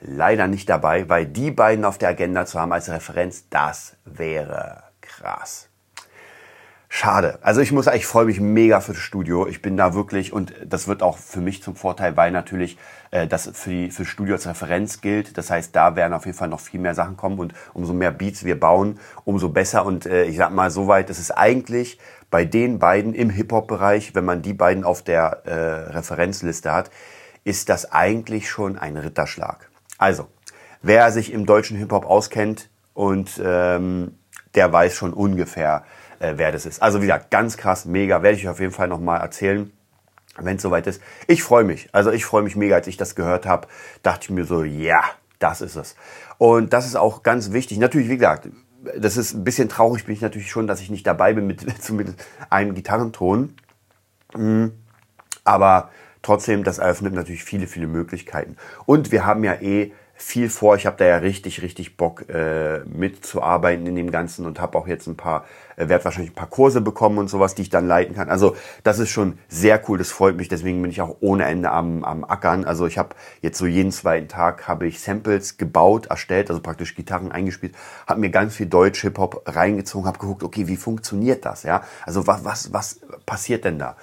leider 0.00 0.46
nicht 0.46 0.68
dabei, 0.68 1.08
weil 1.08 1.26
die 1.26 1.50
beiden 1.50 1.84
auf 1.84 1.98
der 1.98 2.10
Agenda 2.10 2.46
zu 2.46 2.60
haben 2.60 2.72
als 2.72 2.90
Referenz, 2.90 3.48
das 3.48 3.96
wäre 4.04 4.84
krass. 5.00 5.68
Schade. 6.88 7.38
Also 7.42 7.60
ich 7.60 7.72
muss 7.72 7.86
sagen, 7.86 7.96
ich 7.98 8.06
freue 8.06 8.24
mich 8.24 8.40
mega 8.40 8.80
für 8.80 8.92
das 8.92 9.02
Studio. 9.02 9.46
Ich 9.46 9.60
bin 9.60 9.76
da 9.76 9.92
wirklich 9.92 10.32
und 10.32 10.54
das 10.64 10.88
wird 10.88 11.02
auch 11.02 11.18
für 11.18 11.40
mich 11.40 11.62
zum 11.62 11.74
Vorteil, 11.76 12.16
weil 12.16 12.30
natürlich 12.30 12.78
äh, 13.10 13.26
das 13.26 13.50
für 13.52 13.70
die 13.70 13.90
für 13.90 14.04
das 14.04 14.10
Studio 14.10 14.36
als 14.36 14.46
Referenz 14.46 15.00
gilt. 15.00 15.36
Das 15.36 15.50
heißt, 15.50 15.74
da 15.74 15.96
werden 15.96 16.14
auf 16.14 16.24
jeden 16.26 16.38
Fall 16.38 16.48
noch 16.48 16.60
viel 16.60 16.80
mehr 16.80 16.94
Sachen 16.94 17.16
kommen 17.16 17.38
und 17.38 17.54
umso 17.74 17.92
mehr 17.92 18.12
Beats 18.12 18.44
wir 18.44 18.58
bauen, 18.58 18.98
umso 19.24 19.48
besser. 19.48 19.84
Und 19.84 20.06
äh, 20.06 20.24
ich 20.24 20.36
sag 20.36 20.52
mal 20.52 20.70
soweit, 20.70 21.10
ist 21.10 21.32
eigentlich 21.32 21.98
bei 22.30 22.44
den 22.44 22.78
beiden 22.78 23.14
im 23.14 23.30
Hip-Hop-Bereich, 23.30 24.14
wenn 24.14 24.24
man 24.24 24.42
die 24.42 24.54
beiden 24.54 24.84
auf 24.84 25.02
der 25.02 25.42
äh, 25.44 25.90
Referenzliste 25.90 26.72
hat, 26.72 26.90
ist 27.44 27.68
das 27.68 27.92
eigentlich 27.92 28.48
schon 28.48 28.78
ein 28.78 28.96
Ritterschlag. 28.96 29.68
Also, 29.98 30.28
wer 30.82 31.10
sich 31.10 31.32
im 31.32 31.46
deutschen 31.46 31.76
Hip-Hop 31.76 32.04
auskennt 32.04 32.70
und 32.94 33.40
ähm, 33.42 34.18
der 34.54 34.72
weiß 34.72 34.94
schon 34.94 35.12
ungefähr, 35.12 35.84
äh, 36.18 36.34
wer 36.36 36.52
das 36.52 36.66
ist. 36.66 36.82
Also 36.82 36.98
wie 37.00 37.06
gesagt, 37.06 37.30
ganz 37.30 37.56
krass, 37.56 37.84
mega, 37.84 38.22
werde 38.22 38.36
ich 38.38 38.48
auf 38.48 38.60
jeden 38.60 38.72
Fall 38.72 38.88
nochmal 38.88 39.20
erzählen, 39.20 39.70
wenn 40.38 40.56
es 40.56 40.62
soweit 40.62 40.86
ist. 40.86 41.00
Ich 41.26 41.42
freue 41.42 41.64
mich, 41.64 41.88
also 41.92 42.10
ich 42.10 42.24
freue 42.24 42.42
mich 42.42 42.56
mega, 42.56 42.74
als 42.74 42.86
ich 42.86 42.96
das 42.96 43.14
gehört 43.14 43.46
habe, 43.46 43.68
dachte 44.02 44.24
ich 44.24 44.30
mir 44.30 44.44
so, 44.44 44.64
ja, 44.64 45.00
das 45.38 45.60
ist 45.60 45.76
es. 45.76 45.96
Und 46.38 46.72
das 46.72 46.86
ist 46.86 46.96
auch 46.96 47.22
ganz 47.22 47.52
wichtig. 47.52 47.78
Natürlich, 47.78 48.08
wie 48.08 48.16
gesagt, 48.16 48.48
das 48.98 49.16
ist 49.16 49.34
ein 49.34 49.44
bisschen 49.44 49.68
traurig, 49.68 50.04
bin 50.04 50.14
ich 50.14 50.20
natürlich 50.20 50.50
schon, 50.50 50.66
dass 50.66 50.80
ich 50.80 50.90
nicht 50.90 51.06
dabei 51.06 51.32
bin 51.32 51.46
mit 51.46 51.64
zumindest 51.82 52.24
einem 52.50 52.74
Gitarrenton. 52.74 53.54
Mhm. 54.34 54.72
Aber 55.44 55.90
trotzdem, 56.26 56.64
das 56.64 56.78
eröffnet 56.78 57.14
natürlich 57.14 57.44
viele, 57.44 57.66
viele 57.66 57.86
Möglichkeiten. 57.86 58.56
Und 58.84 59.12
wir 59.12 59.24
haben 59.24 59.44
ja 59.44 59.54
eh 59.54 59.92
viel 60.18 60.48
vor. 60.48 60.76
Ich 60.76 60.86
habe 60.86 60.96
da 60.96 61.04
ja 61.04 61.18
richtig, 61.18 61.60
richtig 61.62 61.98
Bock 61.98 62.28
äh, 62.30 62.78
mitzuarbeiten 62.86 63.86
in 63.86 63.94
dem 63.96 64.10
Ganzen 64.10 64.46
und 64.46 64.58
habe 64.58 64.78
auch 64.78 64.88
jetzt 64.88 65.06
ein 65.06 65.16
paar, 65.16 65.44
äh, 65.76 65.88
werde 65.88 66.06
wahrscheinlich 66.06 66.32
ein 66.32 66.36
paar 66.36 66.48
Kurse 66.48 66.80
bekommen 66.80 67.18
und 67.18 67.28
sowas, 67.28 67.54
die 67.54 67.62
ich 67.62 67.68
dann 67.68 67.86
leiten 67.86 68.14
kann. 68.14 68.30
Also 68.30 68.56
das 68.82 68.98
ist 68.98 69.10
schon 69.10 69.38
sehr 69.48 69.80
cool, 69.88 69.98
das 69.98 70.10
freut 70.10 70.36
mich. 70.36 70.48
Deswegen 70.48 70.80
bin 70.80 70.90
ich 70.90 71.02
auch 71.02 71.16
ohne 71.20 71.44
Ende 71.44 71.70
am, 71.70 72.02
am 72.02 72.24
Ackern. 72.24 72.64
Also 72.64 72.86
ich 72.86 72.96
habe 72.96 73.10
jetzt 73.42 73.58
so 73.58 73.66
jeden 73.66 73.92
zweiten 73.92 74.28
Tag 74.28 74.66
habe 74.66 74.86
ich 74.86 75.00
Samples 75.00 75.58
gebaut, 75.58 76.06
erstellt, 76.06 76.48
also 76.48 76.62
praktisch 76.62 76.94
Gitarren 76.94 77.30
eingespielt, 77.30 77.74
habe 78.06 78.20
mir 78.20 78.30
ganz 78.30 78.56
viel 78.56 78.66
Deutsch 78.66 79.02
Hip 79.02 79.18
Hop 79.18 79.42
reingezogen, 79.46 80.06
habe 80.06 80.18
geguckt, 80.18 80.42
okay, 80.42 80.66
wie 80.66 80.76
funktioniert 80.76 81.44
das? 81.44 81.62
Ja, 81.62 81.82
also 82.06 82.26
was 82.26 82.42
was 82.44 82.72
was 82.72 83.00
passiert 83.26 83.66
denn 83.66 83.78
da? 83.78 83.96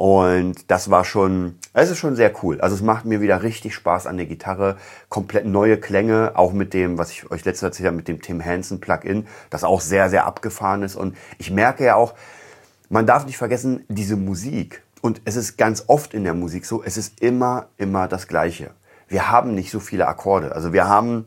Und 0.00 0.70
das 0.70 0.90
war 0.90 1.04
schon, 1.04 1.56
es 1.74 1.90
ist 1.90 1.98
schon 1.98 2.16
sehr 2.16 2.32
cool. 2.42 2.58
Also 2.62 2.74
es 2.74 2.80
macht 2.80 3.04
mir 3.04 3.20
wieder 3.20 3.42
richtig 3.42 3.74
Spaß 3.74 4.06
an 4.06 4.16
der 4.16 4.24
Gitarre. 4.24 4.78
Komplett 5.10 5.44
neue 5.44 5.76
Klänge, 5.76 6.32
auch 6.36 6.54
mit 6.54 6.72
dem, 6.72 6.96
was 6.96 7.10
ich 7.10 7.30
euch 7.30 7.44
letztes 7.44 7.64
erzählt 7.64 7.88
habe, 7.88 7.98
mit 7.98 8.08
dem 8.08 8.22
Tim 8.22 8.42
Hansen 8.42 8.80
Plugin, 8.80 9.26
das 9.50 9.62
auch 9.62 9.82
sehr, 9.82 10.08
sehr 10.08 10.24
abgefahren 10.24 10.82
ist. 10.84 10.96
Und 10.96 11.18
ich 11.36 11.50
merke 11.50 11.84
ja 11.84 11.96
auch, 11.96 12.14
man 12.88 13.04
darf 13.04 13.26
nicht 13.26 13.36
vergessen, 13.36 13.84
diese 13.88 14.16
Musik, 14.16 14.82
und 15.02 15.20
es 15.26 15.36
ist 15.36 15.58
ganz 15.58 15.84
oft 15.86 16.14
in 16.14 16.24
der 16.24 16.32
Musik 16.32 16.64
so, 16.64 16.82
es 16.82 16.96
ist 16.96 17.20
immer, 17.20 17.66
immer 17.76 18.08
das 18.08 18.26
Gleiche. 18.26 18.70
Wir 19.06 19.30
haben 19.30 19.54
nicht 19.54 19.70
so 19.70 19.80
viele 19.80 20.08
Akkorde. 20.08 20.54
Also 20.54 20.72
wir 20.72 20.88
haben 20.88 21.26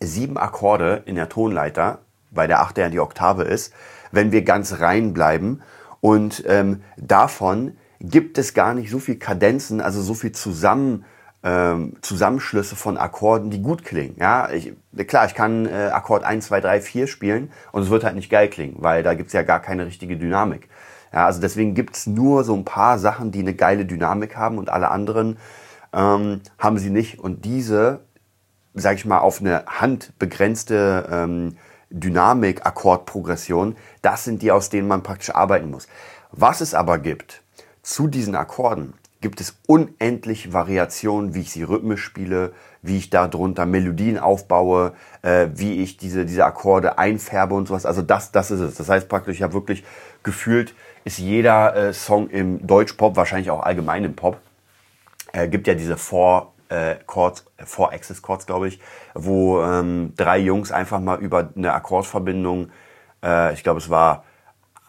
sieben 0.00 0.38
Akkorde 0.38 1.02
in 1.04 1.16
der 1.16 1.28
Tonleiter, 1.28 1.98
weil 2.30 2.48
der 2.48 2.62
Achte 2.62 2.80
ja 2.80 2.88
die 2.88 3.00
Oktave 3.00 3.42
ist, 3.42 3.74
wenn 4.12 4.32
wir 4.32 4.44
ganz 4.44 4.80
rein 4.80 5.12
bleiben. 5.12 5.60
Und 6.00 6.42
ähm, 6.46 6.82
davon 6.96 7.76
gibt 8.02 8.36
es 8.36 8.52
gar 8.52 8.74
nicht 8.74 8.90
so 8.90 8.98
viel 8.98 9.16
Kadenzen, 9.16 9.80
also 9.80 10.02
so 10.02 10.14
viel 10.14 10.32
zusammen, 10.32 11.04
ähm, 11.44 11.94
Zusammenschlüsse 12.02 12.76
von 12.76 12.98
Akkorden, 12.98 13.50
die 13.50 13.62
gut 13.62 13.84
klingen. 13.84 14.16
Ja, 14.18 14.50
ich, 14.50 14.74
klar, 15.06 15.26
ich 15.26 15.34
kann 15.34 15.66
äh, 15.66 15.90
Akkord 15.92 16.24
1, 16.24 16.46
2, 16.46 16.60
3, 16.60 16.80
4 16.80 17.06
spielen 17.06 17.50
und 17.70 17.82
es 17.82 17.90
wird 17.90 18.04
halt 18.04 18.16
nicht 18.16 18.30
geil 18.30 18.48
klingen, 18.48 18.76
weil 18.78 19.02
da 19.02 19.14
gibt's 19.14 19.32
ja 19.32 19.42
gar 19.42 19.60
keine 19.60 19.86
richtige 19.86 20.16
Dynamik. 20.16 20.68
Ja, 21.12 21.26
also 21.26 21.40
deswegen 21.40 21.74
gibt's 21.74 22.06
nur 22.06 22.44
so 22.44 22.54
ein 22.54 22.64
paar 22.64 22.98
Sachen, 22.98 23.30
die 23.30 23.40
eine 23.40 23.54
geile 23.54 23.84
Dynamik 23.84 24.36
haben 24.36 24.58
und 24.58 24.68
alle 24.68 24.90
anderen 24.90 25.38
ähm, 25.92 26.40
haben 26.58 26.78
sie 26.78 26.90
nicht. 26.90 27.18
Und 27.18 27.44
diese, 27.44 28.00
sag 28.74 28.96
ich 28.96 29.04
mal, 29.04 29.18
auf 29.18 29.40
eine 29.40 29.64
Hand 29.66 30.18
begrenzte 30.18 31.08
ähm, 31.10 31.56
Dynamik, 31.90 32.66
Akkordprogression, 32.66 33.76
das 34.00 34.24
sind 34.24 34.42
die, 34.42 34.50
aus 34.50 34.70
denen 34.70 34.88
man 34.88 35.02
praktisch 35.02 35.34
arbeiten 35.34 35.70
muss. 35.70 35.86
Was 36.30 36.62
es 36.62 36.74
aber 36.74 36.98
gibt, 36.98 37.41
zu 37.82 38.06
diesen 38.06 38.34
Akkorden 38.34 38.94
gibt 39.20 39.40
es 39.40 39.56
unendlich 39.66 40.52
Variationen, 40.52 41.34
wie 41.34 41.40
ich 41.40 41.52
sie 41.52 41.62
rhythmisch 41.62 42.02
spiele, 42.02 42.52
wie 42.82 42.98
ich 42.98 43.08
darunter 43.08 43.64
Melodien 43.66 44.18
aufbaue, 44.18 44.92
äh, 45.22 45.46
wie 45.54 45.82
ich 45.82 45.96
diese, 45.96 46.26
diese 46.26 46.44
Akkorde 46.44 46.98
einfärbe 46.98 47.54
und 47.54 47.68
sowas. 47.68 47.86
Also 47.86 48.02
das, 48.02 48.32
das 48.32 48.50
ist 48.50 48.60
es. 48.60 48.74
Das 48.74 48.88
heißt 48.88 49.08
praktisch, 49.08 49.36
ich 49.36 49.42
habe 49.42 49.54
wirklich 49.54 49.84
gefühlt, 50.24 50.74
ist 51.04 51.18
jeder 51.18 51.74
äh, 51.74 51.92
Song 51.92 52.28
im 52.28 52.66
Deutschpop, 52.66 53.16
wahrscheinlich 53.16 53.50
auch 53.50 53.62
allgemein 53.62 54.04
im 54.04 54.14
Pop, 54.14 54.38
äh, 55.32 55.48
gibt 55.48 55.66
ja 55.68 55.74
diese 55.74 55.96
Four 55.96 56.52
äh, 56.68 56.96
Chords, 57.06 57.44
Four 57.64 57.92
Access 57.92 58.22
Chords, 58.22 58.46
glaube 58.46 58.68
ich, 58.68 58.80
wo 59.14 59.62
ähm, 59.62 60.14
drei 60.16 60.38
Jungs 60.38 60.72
einfach 60.72 61.00
mal 61.00 61.20
über 61.20 61.50
eine 61.56 61.72
Akkordverbindung, 61.72 62.70
äh, 63.22 63.54
ich 63.54 63.62
glaube 63.62 63.78
es 63.78 63.88
war 63.88 64.24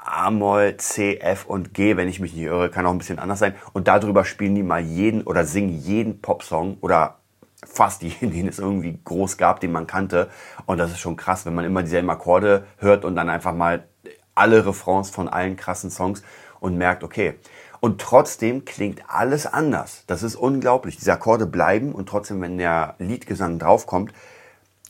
A-Moll, 0.05 0.77
C, 0.77 1.17
F 1.17 1.45
und 1.45 1.73
G, 1.73 1.97
wenn 1.97 2.09
ich 2.09 2.19
mich 2.19 2.33
nicht 2.33 2.43
irre, 2.43 2.69
kann 2.69 2.85
auch 2.85 2.91
ein 2.91 2.97
bisschen 2.97 3.19
anders 3.19 3.39
sein. 3.39 3.55
Und 3.73 3.87
darüber 3.87 4.25
spielen 4.25 4.55
die 4.55 4.63
mal 4.63 4.81
jeden 4.81 5.23
oder 5.23 5.45
singen 5.45 5.79
jeden 5.79 6.21
Popsong 6.21 6.77
oder 6.81 7.19
fast 7.65 8.01
jeden, 8.03 8.31
den 8.31 8.47
es 8.47 8.59
irgendwie 8.59 8.99
groß 9.03 9.37
gab, 9.37 9.59
den 9.59 9.71
man 9.71 9.87
kannte. 9.87 10.29
Und 10.65 10.77
das 10.77 10.91
ist 10.91 10.99
schon 10.99 11.15
krass, 11.15 11.45
wenn 11.45 11.55
man 11.55 11.65
immer 11.65 11.83
dieselben 11.83 12.09
Akkorde 12.09 12.65
hört 12.77 13.05
und 13.05 13.15
dann 13.15 13.29
einfach 13.29 13.53
mal 13.53 13.87
alle 14.35 14.65
Refrains 14.65 15.09
von 15.09 15.27
allen 15.27 15.55
krassen 15.55 15.91
Songs 15.91 16.23
und 16.59 16.77
merkt, 16.77 17.03
okay. 17.03 17.35
Und 17.79 17.99
trotzdem 17.99 18.63
klingt 18.63 19.03
alles 19.09 19.45
anders. 19.45 20.03
Das 20.07 20.23
ist 20.23 20.35
unglaublich. 20.35 20.95
Diese 20.95 21.11
Akkorde 21.11 21.45
bleiben 21.45 21.91
und 21.91 22.07
trotzdem, 22.07 22.41
wenn 22.41 22.57
der 22.57 22.95
Liedgesang 22.97 23.59
draufkommt, 23.59 24.13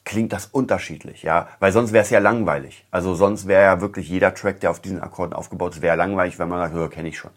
klingt 0.05 0.33
das 0.33 0.47
unterschiedlich, 0.47 1.23
ja, 1.23 1.47
weil 1.59 1.71
sonst 1.71 1.93
wäre 1.93 2.03
es 2.03 2.09
ja 2.09 2.19
langweilig. 2.19 2.85
Also 2.91 3.15
sonst 3.15 3.47
wäre 3.47 3.63
ja 3.63 3.81
wirklich 3.81 4.09
jeder 4.09 4.33
Track, 4.33 4.59
der 4.59 4.71
auf 4.71 4.79
diesen 4.79 5.01
Akkorden 5.01 5.33
aufgebaut 5.33 5.75
ist, 5.75 5.81
wäre 5.81 5.95
langweilig, 5.95 6.39
wenn 6.39 6.49
man 6.49 6.59
sagt, 6.59 6.73
hör, 6.73 6.89
kenne 6.89 7.09
ich 7.09 7.17
schon. 7.17 7.31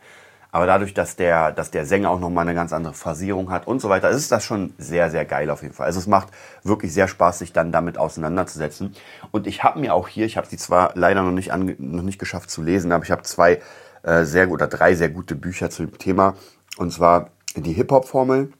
Aber 0.56 0.66
dadurch, 0.66 0.94
dass 0.94 1.16
der, 1.16 1.52
dass 1.52 1.70
der 1.70 1.84
Sänger 1.84 2.10
auch 2.10 2.18
nochmal 2.18 2.46
eine 2.46 2.54
ganz 2.54 2.72
andere 2.72 2.94
Phrasierung 2.94 3.50
hat 3.50 3.66
und 3.66 3.80
so 3.80 3.88
weiter, 3.88 4.08
ist 4.08 4.32
das 4.32 4.42
schon 4.42 4.72
sehr, 4.78 5.10
sehr 5.10 5.24
geil 5.26 5.50
auf 5.50 5.62
jeden 5.62 5.74
Fall. 5.74 5.86
Also 5.86 5.98
es 5.98 6.06
macht 6.06 6.28
wirklich 6.62 6.94
sehr 6.94 7.08
Spaß, 7.08 7.40
sich 7.40 7.52
dann 7.52 7.72
damit 7.72 7.98
auseinanderzusetzen. 7.98 8.94
Und 9.32 9.46
ich 9.46 9.64
habe 9.64 9.78
mir 9.80 9.92
auch 9.92 10.08
hier, 10.08 10.24
ich 10.24 10.36
habe 10.36 10.46
sie 10.46 10.56
zwar 10.56 10.92
leider 10.94 11.22
noch 11.22 11.32
nicht, 11.32 11.52
ange, 11.52 11.76
noch 11.78 12.02
nicht 12.02 12.18
geschafft 12.18 12.48
zu 12.48 12.62
lesen, 12.62 12.90
aber 12.92 13.04
ich 13.04 13.10
habe 13.10 13.22
zwei 13.22 13.60
äh, 14.02 14.24
sehr 14.24 14.50
oder 14.50 14.66
drei 14.66 14.94
sehr 14.94 15.10
gute 15.10 15.34
Bücher 15.34 15.68
zu 15.68 15.84
dem 15.84 15.98
Thema. 15.98 16.36
Und 16.78 16.90
zwar 16.92 17.30
die 17.54 17.72
Hip-Hop-Formel, 17.72 18.52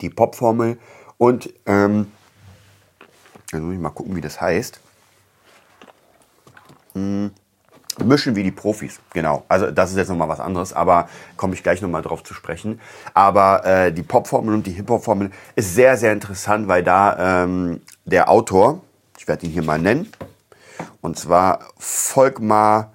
die 0.00 0.10
Pop-Formel 0.10 0.78
und 1.16 1.52
ähm, 1.66 2.12
dann 3.50 3.62
muss 3.62 3.74
ich 3.74 3.80
mal 3.80 3.90
gucken, 3.90 4.14
wie 4.16 4.20
das 4.20 4.40
heißt. 4.40 4.80
Hm. 6.94 7.30
Mischen 8.04 8.36
wie 8.36 8.44
die 8.44 8.52
Profis, 8.52 9.00
genau. 9.12 9.44
Also 9.48 9.70
das 9.70 9.90
ist 9.90 9.96
jetzt 9.96 10.08
nochmal 10.08 10.28
was 10.28 10.40
anderes, 10.40 10.72
aber 10.72 11.08
komme 11.36 11.54
ich 11.54 11.62
gleich 11.62 11.82
nochmal 11.82 12.02
drauf 12.02 12.22
zu 12.22 12.32
sprechen. 12.32 12.80
Aber 13.12 13.64
äh, 13.64 13.92
die 13.92 14.02
Pop-Formel 14.02 14.54
und 14.54 14.66
die 14.66 14.72
Hip-Hop-Formel 14.72 15.30
ist 15.56 15.74
sehr, 15.74 15.96
sehr 15.96 16.12
interessant, 16.12 16.68
weil 16.68 16.84
da 16.84 17.42
ähm, 17.44 17.80
der 18.04 18.30
Autor, 18.30 18.82
ich 19.18 19.26
werde 19.26 19.46
ihn 19.46 19.52
hier 19.52 19.64
mal 19.64 19.80
nennen, 19.80 20.12
und 21.00 21.18
zwar 21.18 21.60
Volkmar 21.76 22.92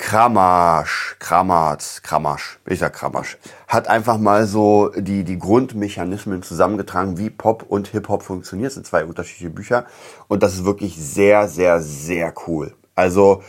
Kramasch, 0.00 1.16
Kramatz, 1.18 2.00
Kramasch, 2.02 2.58
ich 2.64 2.78
sag 2.78 2.94
Kramasch, 2.94 3.36
hat 3.68 3.86
einfach 3.86 4.16
mal 4.16 4.46
so 4.46 4.90
die, 4.96 5.24
die 5.24 5.38
Grundmechanismen 5.38 6.42
zusammengetragen, 6.42 7.18
wie 7.18 7.28
Pop 7.28 7.66
und 7.68 7.88
Hip-Hop 7.88 8.22
funktioniert. 8.22 8.68
Das 8.68 8.74
sind 8.74 8.86
zwei 8.86 9.04
unterschiedliche 9.04 9.50
Bücher 9.50 9.84
und 10.26 10.42
das 10.42 10.54
ist 10.54 10.64
wirklich 10.64 10.96
sehr, 10.96 11.48
sehr, 11.48 11.82
sehr 11.82 12.32
cool. 12.46 12.74
Also 12.94 13.42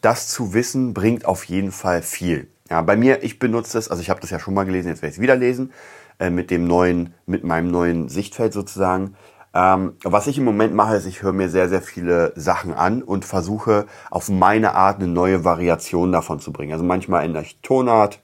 das 0.00 0.28
zu 0.28 0.54
wissen 0.54 0.94
bringt 0.94 1.26
auf 1.26 1.42
jeden 1.44 1.72
Fall 1.72 2.02
viel. 2.02 2.48
Ja, 2.70 2.82
bei 2.82 2.96
mir, 2.96 3.24
ich 3.24 3.40
benutze 3.40 3.76
es, 3.76 3.90
also 3.90 4.00
ich 4.00 4.08
habe 4.08 4.20
das 4.20 4.30
ja 4.30 4.38
schon 4.38 4.54
mal 4.54 4.64
gelesen, 4.64 4.88
jetzt 4.88 5.02
werde 5.02 5.10
ich 5.10 5.16
es 5.16 5.22
wieder 5.22 5.36
lesen, 5.36 5.72
äh, 6.20 6.30
mit 6.30 6.52
dem 6.52 6.68
neuen, 6.68 7.14
mit 7.26 7.42
meinem 7.42 7.68
neuen 7.68 8.08
Sichtfeld 8.08 8.52
sozusagen. 8.52 9.16
Ähm, 9.56 9.94
was 10.04 10.26
ich 10.26 10.36
im 10.36 10.44
Moment 10.44 10.74
mache, 10.74 10.96
ist, 10.96 11.06
ich 11.06 11.22
höre 11.22 11.32
mir 11.32 11.48
sehr, 11.48 11.70
sehr 11.70 11.80
viele 11.80 12.34
Sachen 12.36 12.74
an 12.74 13.02
und 13.02 13.24
versuche 13.24 13.86
auf 14.10 14.28
meine 14.28 14.74
Art 14.74 14.98
eine 14.98 15.08
neue 15.08 15.44
Variation 15.46 16.12
davon 16.12 16.40
zu 16.40 16.52
bringen. 16.52 16.72
Also 16.72 16.84
manchmal 16.84 17.24
ändere 17.24 17.44
ich 17.44 17.58
Tonart, 17.62 18.20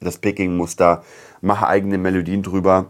das 0.00 0.18
Picking-Muster, 0.18 1.04
mache 1.40 1.68
eigene 1.68 1.98
Melodien 1.98 2.42
drüber 2.42 2.86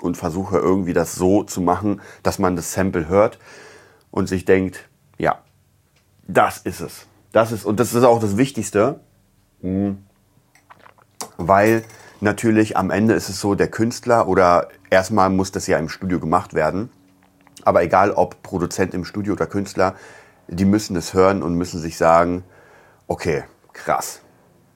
und 0.00 0.16
versuche 0.16 0.56
irgendwie 0.58 0.92
das 0.92 1.16
so 1.16 1.42
zu 1.42 1.60
machen, 1.60 2.00
dass 2.22 2.38
man 2.38 2.54
das 2.54 2.74
Sample 2.74 3.08
hört 3.08 3.40
und 4.12 4.28
sich 4.28 4.44
denkt, 4.44 4.88
ja, 5.18 5.40
das 6.28 6.58
ist 6.58 6.78
es. 6.78 7.08
Das 7.32 7.50
ist, 7.50 7.64
und 7.64 7.80
das 7.80 7.92
ist 7.92 8.04
auch 8.04 8.20
das 8.20 8.36
Wichtigste, 8.36 9.00
hm, 9.62 9.98
weil 11.38 11.82
natürlich 12.20 12.76
am 12.76 12.90
Ende 12.90 13.14
ist 13.14 13.28
es 13.28 13.40
so, 13.40 13.56
der 13.56 13.68
Künstler 13.68 14.28
oder 14.28 14.68
erstmal 14.90 15.28
muss 15.28 15.50
das 15.50 15.66
ja 15.66 15.78
im 15.78 15.88
Studio 15.88 16.20
gemacht 16.20 16.54
werden 16.54 16.88
aber 17.64 17.82
egal 17.82 18.12
ob 18.12 18.42
Produzent 18.42 18.94
im 18.94 19.04
Studio 19.04 19.34
oder 19.34 19.46
Künstler, 19.46 19.94
die 20.48 20.64
müssen 20.64 20.96
es 20.96 21.14
hören 21.14 21.42
und 21.42 21.54
müssen 21.54 21.80
sich 21.80 21.96
sagen, 21.96 22.44
okay, 23.06 23.44
krass, 23.72 24.20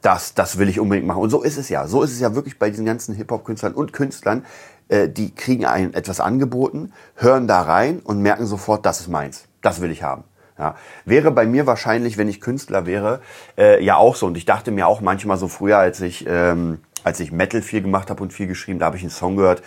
das, 0.03 0.35
das 0.35 0.59
will 0.59 0.69
ich 0.69 0.79
unbedingt 0.79 1.07
machen. 1.07 1.23
Und 1.23 1.31
so 1.31 1.43
ist 1.43 1.57
es 1.57 1.69
ja. 1.69 1.87
So 1.87 2.03
ist 2.03 2.13
es 2.13 2.21
ja 2.21 2.35
wirklich 2.35 2.59
bei 2.59 2.71
diesen 2.71 2.87
ganzen 2.87 3.15
Hip-Hop-Künstlern 3.15 3.75
und 3.75 3.93
Künstlern. 3.93 4.45
Äh, 4.89 5.09
die 5.09 5.35
kriegen 5.35 5.65
ein, 5.67 5.95
etwas 5.95 6.21
angeboten, 6.21 6.93
hören 7.17 7.49
da 7.49 7.63
rein 7.63 8.01
und 8.01 8.21
merken 8.21 8.47
sofort, 8.47 8.87
das 8.87 9.01
ist 9.01 9.09
meins. 9.09 9.47
Das 9.63 9.81
will 9.81 9.91
ich 9.91 10.03
haben. 10.03 10.25
Ja, 10.59 10.75
wäre 11.05 11.33
bei 11.33 11.45
mir 11.45 11.67
wahrscheinlich, 11.67 12.17
wenn 12.17 12.29
ich 12.29 12.41
Künstler 12.41 12.87
wäre, 12.87 13.21
äh, 13.59 13.85
ja 13.85 13.97
auch 13.97 14.17
so. 14.17 14.27
Und 14.27 14.37
ich 14.37 14.47
dachte 14.47 14.71
mir 14.71 14.87
auch 14.87 15.01
manchmal 15.01 15.37
so 15.37 15.49
früher, 15.49 15.77
als 15.77 16.01
ich, 16.01 16.25
ähm, 16.27 16.79
als 17.05 17.21
ich 17.21 17.31
Metal 17.31 17.61
viel 17.61 17.83
gemacht 17.83 18.09
habe 18.09 18.23
und 18.23 18.33
viel 18.33 18.47
geschrieben, 18.47 18.79
da 18.79 18.87
habe 18.87 18.97
ich 18.97 19.03
einen 19.03 19.11
Song 19.11 19.37
gehört, 19.37 19.63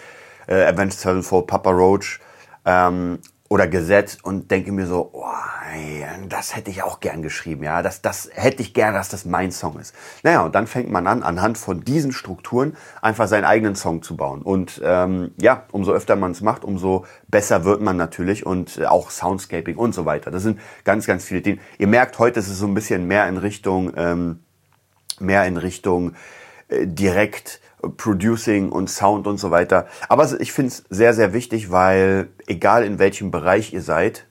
äh, 0.48 0.66
Avenged 0.66 0.94
Sevenfold, 0.94 1.46
Papa 1.46 1.70
Roach, 1.70 2.20
ähm, 2.66 3.20
oder 3.50 3.68
gesetzt 3.68 4.24
und 4.24 4.52
denke 4.52 4.72
mir 4.72 4.86
so, 4.86 5.10
oh, 5.14 5.26
das 6.30 6.56
hätte 6.56 6.70
ich 6.70 6.84
auch 6.84 7.00
gern 7.00 7.22
geschrieben, 7.22 7.64
ja, 7.64 7.82
das, 7.82 8.02
das 8.02 8.30
hätte 8.32 8.62
ich 8.62 8.74
gern, 8.74 8.94
dass 8.94 9.10
das 9.10 9.26
mein 9.26 9.52
Song 9.52 9.80
ist. 9.80 9.96
Naja, 10.24 10.42
und 10.42 10.56
dann 10.56 10.68
fängt 10.68 10.90
man 10.90 11.08
an, 11.08 11.24
anhand 11.24 11.58
von 11.58 11.84
diesen 11.84 12.12
Strukturen 12.12 12.76
einfach 13.02 13.28
seinen 13.28 13.46
eigenen 13.46 13.76
Song 13.76 14.02
zu 14.02 14.16
bauen. 14.16 14.42
Und 14.42 14.82
ähm, 14.84 15.32
ja, 15.40 15.66
umso 15.72 15.92
öfter 15.92 16.16
man 16.16 16.32
es 16.32 16.42
macht, 16.42 16.64
umso 16.64 17.06
besser 17.28 17.66
wird 17.66 17.82
man 17.82 17.98
natürlich 17.98 18.46
und 18.46 18.78
äh, 18.78 18.86
auch 18.86 19.10
Soundscaping 19.10 19.76
und 19.76 19.94
so 19.94 20.06
weiter. 20.06 20.32
Das 20.32 20.44
sind 20.44 20.60
ganz, 20.84 21.08
ganz 21.08 21.26
viele 21.26 21.42
Dinge. 21.42 21.60
Ihr 21.78 21.88
merkt, 21.88 22.20
heute 22.20 22.40
ist 22.40 22.50
es 22.50 22.60
so 22.60 22.68
ein 22.68 22.74
bisschen 22.74 23.08
mehr 23.08 23.28
in 23.28 23.38
Richtung, 23.38 23.92
ähm, 23.96 24.40
mehr 25.20 25.46
in 25.46 25.58
Richtung 25.58 26.14
äh, 26.68 26.86
direkt 26.86 27.62
Producing 27.98 28.70
und 28.70 28.90
Sound 28.90 29.28
und 29.28 29.38
so 29.38 29.52
weiter. 29.52 29.88
Aber 30.08 30.40
ich 30.40 30.52
finde 30.52 30.70
es 30.70 30.84
sehr, 30.90 31.14
sehr 31.14 31.34
wichtig, 31.34 31.72
weil 31.72 32.30
egal 32.48 32.84
in 32.84 33.00
welchem 33.00 33.32
Bereich 33.32 33.74
ihr 33.74 33.82
seid, 33.82 34.26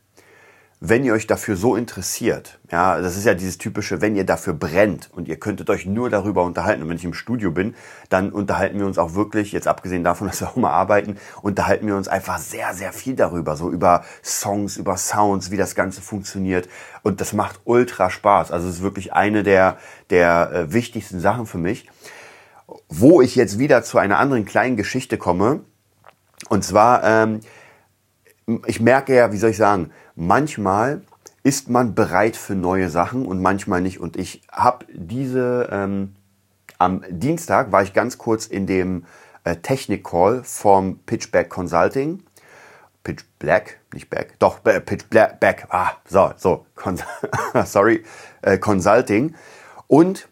wenn 0.81 1.05
ihr 1.05 1.13
euch 1.13 1.27
dafür 1.27 1.57
so 1.57 1.75
interessiert, 1.75 2.61
ja, 2.71 3.01
das 3.01 3.17
ist 3.17 3.25
ja 3.25 3.35
dieses 3.35 3.59
typische, 3.59 4.01
wenn 4.01 4.15
ihr 4.15 4.25
dafür 4.25 4.53
brennt 4.53 5.11
und 5.13 5.27
ihr 5.27 5.37
könntet 5.37 5.71
euch 5.71 5.87
nur 5.87 6.09
darüber 6.09 6.45
unterhalten. 6.45 6.83
Und 6.83 6.89
wenn 6.89 6.97
ich 6.97 7.05
im 7.05 7.15
Studio 7.15 7.51
bin, 7.51 7.75
dann 8.11 8.31
unterhalten 8.31 8.79
wir 8.79 8.87
uns 8.87 8.97
auch 8.97 9.15
wirklich, 9.15 9.51
jetzt 9.51 9.67
abgesehen 9.67 10.05
davon, 10.05 10.29
dass 10.29 10.41
wir 10.41 10.49
auch 10.49 10.57
mal 10.57 10.71
arbeiten, 10.71 11.17
unterhalten 11.43 11.89
wir 11.89 11.97
uns 11.97 12.07
einfach 12.07 12.39
sehr, 12.39 12.75
sehr 12.75 12.93
viel 12.93 13.17
darüber, 13.17 13.57
so 13.57 13.71
über 13.71 14.05
Songs, 14.23 14.77
über 14.77 14.97
Sounds, 14.97 15.51
wie 15.51 15.57
das 15.57 15.75
Ganze 15.75 16.01
funktioniert. 16.01 16.69
Und 17.03 17.21
das 17.21 17.33
macht 17.33 17.59
ultra 17.65 18.09
Spaß. 18.09 18.53
Also 18.53 18.69
es 18.69 18.77
ist 18.77 18.83
wirklich 18.83 19.13
eine 19.13 19.43
der, 19.43 19.79
der 20.11 20.53
äh, 20.53 20.73
wichtigsten 20.73 21.19
Sachen 21.19 21.47
für 21.47 21.59
mich 21.59 21.89
wo 22.89 23.21
ich 23.21 23.35
jetzt 23.37 23.59
wieder 23.59 23.83
zu 23.83 23.99
einer 23.99 24.19
anderen 24.19 24.45
kleinen 24.45 24.77
Geschichte 24.77 25.19
komme. 25.19 25.61
Und 26.49 26.65
zwar, 26.65 27.03
ähm, 27.05 27.41
ich 28.67 28.81
merke 28.81 29.15
ja, 29.15 29.33
wie 29.33 29.39
soll 29.39 29.51
ich 29.51 29.57
sagen, 29.57 29.91
manchmal 30.15 31.03
ist 31.43 31.71
man 31.71 31.95
bereit 31.95 32.37
für 32.37 32.55
neue 32.55 32.91
Sachen 32.91 33.25
und 33.25 33.41
manchmal 33.41 33.81
nicht. 33.81 34.01
Und 34.01 34.17
ich 34.17 34.43
habe 34.53 34.87
diese, 34.93 35.69
ähm, 35.73 36.15
am 36.79 37.03
Dienstag 37.09 37.73
war 37.73 37.83
ich 37.83 37.93
ganz 37.93 38.19
kurz 38.19 38.47
in 38.47 38.67
dem 38.67 39.05
äh, 39.45 39.57
Technik-Call 39.57 40.43
vom 40.45 40.99
Pitchback 41.01 41.49
Consulting. 41.49 42.23
Pitch 43.03 43.25
Black, 43.39 43.79
nicht 43.95 44.11
Back, 44.11 44.35
doch, 44.39 44.65
äh, 44.67 44.81
Pitch 44.81 45.07
Black, 45.09 45.41
Back, 45.41 45.67
ah, 45.71 45.93
so, 46.05 46.33
so, 46.37 46.67
sorry, 47.65 48.05
äh, 48.43 48.59
Consulting. 48.59 49.35
Und 49.87 50.28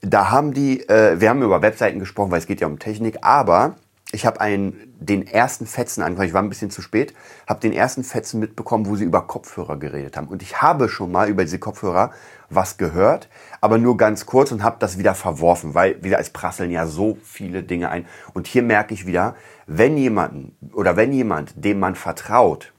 da 0.00 0.30
haben 0.30 0.52
die, 0.52 0.88
äh, 0.88 1.20
wir 1.20 1.28
haben 1.30 1.42
über 1.42 1.62
Webseiten 1.62 1.98
gesprochen, 1.98 2.30
weil 2.30 2.38
es 2.38 2.46
geht 2.46 2.60
ja 2.60 2.66
um 2.66 2.78
Technik, 2.78 3.18
aber 3.22 3.76
ich 4.12 4.26
habe 4.26 4.40
einen 4.40 4.92
den 4.98 5.26
ersten 5.26 5.66
Fetzen 5.66 6.02
angefangen, 6.02 6.28
ich 6.28 6.34
war 6.34 6.42
ein 6.42 6.48
bisschen 6.48 6.70
zu 6.70 6.82
spät, 6.82 7.14
habe 7.46 7.60
den 7.60 7.72
ersten 7.72 8.02
Fetzen 8.02 8.40
mitbekommen, 8.40 8.86
wo 8.86 8.96
sie 8.96 9.04
über 9.04 9.22
Kopfhörer 9.22 9.78
geredet 9.78 10.16
haben. 10.16 10.26
Und 10.26 10.42
ich 10.42 10.60
habe 10.60 10.88
schon 10.88 11.12
mal 11.12 11.28
über 11.28 11.44
diese 11.44 11.58
Kopfhörer 11.58 12.10
was 12.48 12.76
gehört, 12.76 13.28
aber 13.60 13.78
nur 13.78 13.96
ganz 13.96 14.26
kurz 14.26 14.50
und 14.50 14.64
habe 14.64 14.76
das 14.80 14.98
wieder 14.98 15.14
verworfen, 15.14 15.74
weil 15.74 16.02
wieder 16.02 16.18
es 16.18 16.30
prasseln 16.30 16.70
ja 16.70 16.86
so 16.86 17.18
viele 17.22 17.62
Dinge 17.62 17.90
ein. 17.90 18.06
Und 18.34 18.48
hier 18.48 18.62
merke 18.62 18.94
ich 18.94 19.06
wieder, 19.06 19.36
wenn 19.66 19.96
jemanden 19.96 20.56
oder 20.72 20.96
wenn 20.96 21.12
jemand, 21.12 21.52
dem 21.56 21.78
man 21.78 21.94
vertraut, 21.94 22.72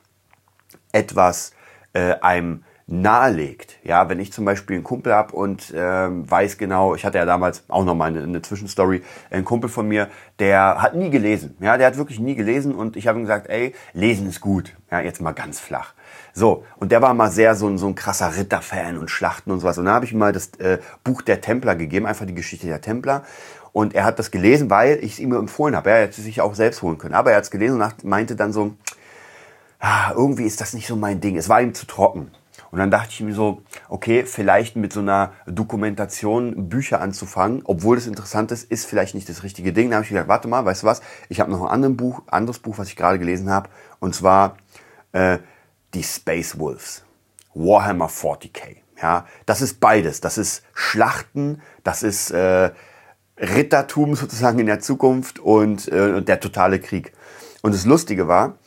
etwas 0.91 1.53
äh, 1.93 2.15
einem 2.21 2.63
nahelegt. 2.91 3.77
Ja, 3.83 4.10
wenn 4.10 4.19
ich 4.19 4.33
zum 4.33 4.43
Beispiel 4.43 4.75
einen 4.75 4.83
Kumpel 4.83 5.13
habe 5.13 5.33
und 5.33 5.74
ähm, 5.75 6.29
weiß 6.29 6.57
genau, 6.57 6.93
ich 6.93 7.05
hatte 7.05 7.17
ja 7.17 7.25
damals 7.25 7.63
auch 7.69 7.86
noch 7.86 7.95
mal 7.95 8.10
eine, 8.10 8.21
eine 8.21 8.41
Zwischenstory, 8.41 9.01
ein 9.29 9.45
Kumpel 9.45 9.69
von 9.69 9.88
mir, 9.88 10.10
der 10.39 10.81
hat 10.81 10.93
nie 10.93 11.10
gelesen. 11.10 11.55
Ja, 11.62 11.77
der 11.77 11.88
hat 11.88 11.98
wirklich 11.98 12.19
nie 12.19 12.36
gelesen 12.36 12.75
und 12.75 12.98
ich 12.98 13.07
habe 13.07 13.17
ihm 13.17 13.24
gesagt, 13.24 13.50
ey, 13.50 13.74
lesen 13.93 14.27
ist 14.27 14.41
gut. 14.41 14.75
Ja, 14.91 15.00
jetzt 15.00 15.21
mal 15.21 15.31
ganz 15.31 15.60
flach. 15.60 15.93
So, 16.33 16.65
und 16.77 16.91
der 16.91 17.01
war 17.01 17.13
mal 17.13 17.31
sehr 17.31 17.55
so 17.55 17.67
ein, 17.67 17.77
so 17.77 17.88
ein 17.88 17.95
krasser 17.95 18.36
Ritterfan 18.36 18.98
und 18.98 19.10
Schlachten 19.10 19.51
und 19.51 19.62
sowas. 19.62 19.77
Und 19.77 19.86
dann 19.86 19.93
habe 19.93 20.05
ich 20.05 20.12
ihm 20.12 20.19
mal 20.19 20.33
das 20.33 20.51
äh, 20.60 20.79
Buch 21.03 21.21
der 21.21 21.39
Templer 21.39 21.75
gegeben, 21.75 22.05
einfach 22.05 22.25
die 22.25 22.36
Geschichte 22.36 22.67
der 22.67 22.81
Templer. 22.81 23.24
Und 23.71 23.95
er 23.95 24.03
hat 24.03 24.19
das 24.19 24.31
gelesen, 24.31 24.69
weil 24.69 24.98
ich 25.01 25.13
es 25.13 25.19
ihm 25.19 25.31
empfohlen 25.33 25.77
habe. 25.77 25.91
Er 25.91 26.01
hätte 26.01 26.19
es 26.19 26.25
sich 26.25 26.41
auch 26.41 26.55
selbst 26.55 26.81
holen 26.81 26.98
können. 26.98 27.13
Aber 27.13 27.31
er 27.31 27.38
hat 27.38 27.45
es 27.45 27.51
gelesen 27.51 27.81
und 27.81 28.03
meinte 28.03 28.36
dann 28.36 28.51
so, 28.51 28.74
ah, 29.79 30.12
irgendwie 30.12 30.43
ist 30.43 30.60
das 30.60 30.74
nicht 30.74 30.88
so 30.88 30.98
mein 30.98 31.21
Ding. 31.21 31.38
Es 31.38 31.48
war 31.48 31.62
ihm 31.62 31.74
zu 31.74 31.86
trocken. 31.86 32.31
Und 32.71 32.79
dann 32.79 32.89
dachte 32.89 33.09
ich 33.11 33.19
mir 33.19 33.33
so, 33.33 33.61
okay, 33.89 34.25
vielleicht 34.25 34.77
mit 34.77 34.93
so 34.93 35.01
einer 35.01 35.33
Dokumentation 35.45 36.69
Bücher 36.69 37.01
anzufangen, 37.01 37.61
obwohl 37.65 37.97
das 37.97 38.07
interessant 38.07 38.51
ist, 38.51 38.71
ist 38.71 38.85
vielleicht 38.85 39.13
nicht 39.13 39.27
das 39.27 39.43
richtige 39.43 39.73
Ding. 39.73 39.89
Da 39.89 39.97
habe 39.97 40.03
ich 40.03 40.09
gedacht, 40.09 40.29
warte 40.29 40.47
mal, 40.47 40.63
weißt 40.63 40.83
du 40.83 40.87
was? 40.87 41.01
Ich 41.27 41.41
habe 41.41 41.51
noch 41.51 41.61
ein 41.61 41.67
anderes 41.67 41.97
Buch, 41.97 42.23
anderes 42.27 42.59
Buch, 42.59 42.77
was 42.77 42.87
ich 42.87 42.95
gerade 42.95 43.19
gelesen 43.19 43.49
habe, 43.49 43.69
und 43.99 44.15
zwar 44.15 44.55
äh, 45.11 45.39
die 45.93 46.03
Space 46.03 46.57
Wolves, 46.57 47.03
Warhammer 47.53 48.07
40k. 48.07 48.77
Ja, 49.01 49.25
das 49.45 49.61
ist 49.61 49.79
beides. 49.79 50.21
Das 50.21 50.37
ist 50.37 50.63
Schlachten, 50.73 51.61
das 51.83 52.03
ist 52.03 52.31
äh, 52.31 52.71
Rittertum 53.37 54.15
sozusagen 54.15 54.59
in 54.59 54.67
der 54.67 54.79
Zukunft 54.79 55.39
und, 55.39 55.91
äh, 55.91 56.13
und 56.13 56.29
der 56.29 56.39
totale 56.39 56.79
Krieg. 56.79 57.11
Und 57.61 57.73
das 57.73 57.85
Lustige 57.85 58.27
war, 58.27 58.57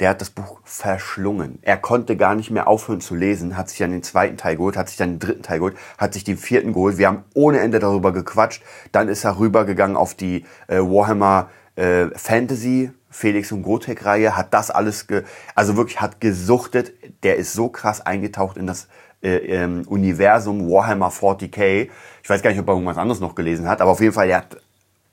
der 0.00 0.10
hat 0.10 0.20
das 0.20 0.30
Buch 0.30 0.60
verschlungen. 0.64 1.58
Er 1.62 1.76
konnte 1.76 2.16
gar 2.16 2.34
nicht 2.34 2.50
mehr 2.50 2.68
aufhören 2.68 3.00
zu 3.00 3.14
lesen, 3.14 3.56
hat 3.56 3.68
sich 3.68 3.78
dann 3.78 3.90
den 3.90 4.02
zweiten 4.02 4.36
Teil 4.36 4.56
geholt, 4.56 4.76
hat 4.76 4.88
sich 4.88 4.96
dann 4.96 5.14
den 5.14 5.18
dritten 5.18 5.42
Teil 5.42 5.58
geholt, 5.58 5.76
hat 5.96 6.14
sich 6.14 6.24
den 6.24 6.36
vierten 6.36 6.72
geholt. 6.72 6.98
Wir 6.98 7.08
haben 7.08 7.24
ohne 7.34 7.60
Ende 7.60 7.78
darüber 7.78 8.12
gequatscht. 8.12 8.62
Dann 8.92 9.08
ist 9.08 9.24
er 9.24 9.38
rübergegangen 9.38 9.96
auf 9.96 10.14
die 10.14 10.44
äh, 10.68 10.78
Warhammer 10.78 11.50
äh, 11.76 12.06
Fantasy 12.14 12.90
Felix 13.10 13.52
und 13.52 13.62
Gotek 13.62 14.04
Reihe, 14.04 14.36
hat 14.36 14.52
das 14.52 14.70
alles, 14.70 15.06
ge 15.06 15.24
also 15.54 15.76
wirklich 15.76 16.00
hat 16.00 16.20
gesuchtet. 16.20 16.92
Der 17.22 17.36
ist 17.36 17.52
so 17.52 17.68
krass 17.68 18.04
eingetaucht 18.04 18.56
in 18.56 18.66
das 18.66 18.88
äh, 19.22 19.36
ähm, 19.36 19.82
Universum 19.88 20.70
Warhammer 20.70 21.10
40k. 21.10 21.88
Ich 22.22 22.30
weiß 22.30 22.42
gar 22.42 22.50
nicht, 22.50 22.60
ob 22.60 22.68
er 22.68 22.74
irgendwas 22.74 22.98
anderes 22.98 23.20
noch 23.20 23.34
gelesen 23.34 23.68
hat, 23.68 23.80
aber 23.80 23.92
auf 23.92 24.00
jeden 24.00 24.12
Fall, 24.12 24.28
er 24.28 24.38
hat 24.38 24.58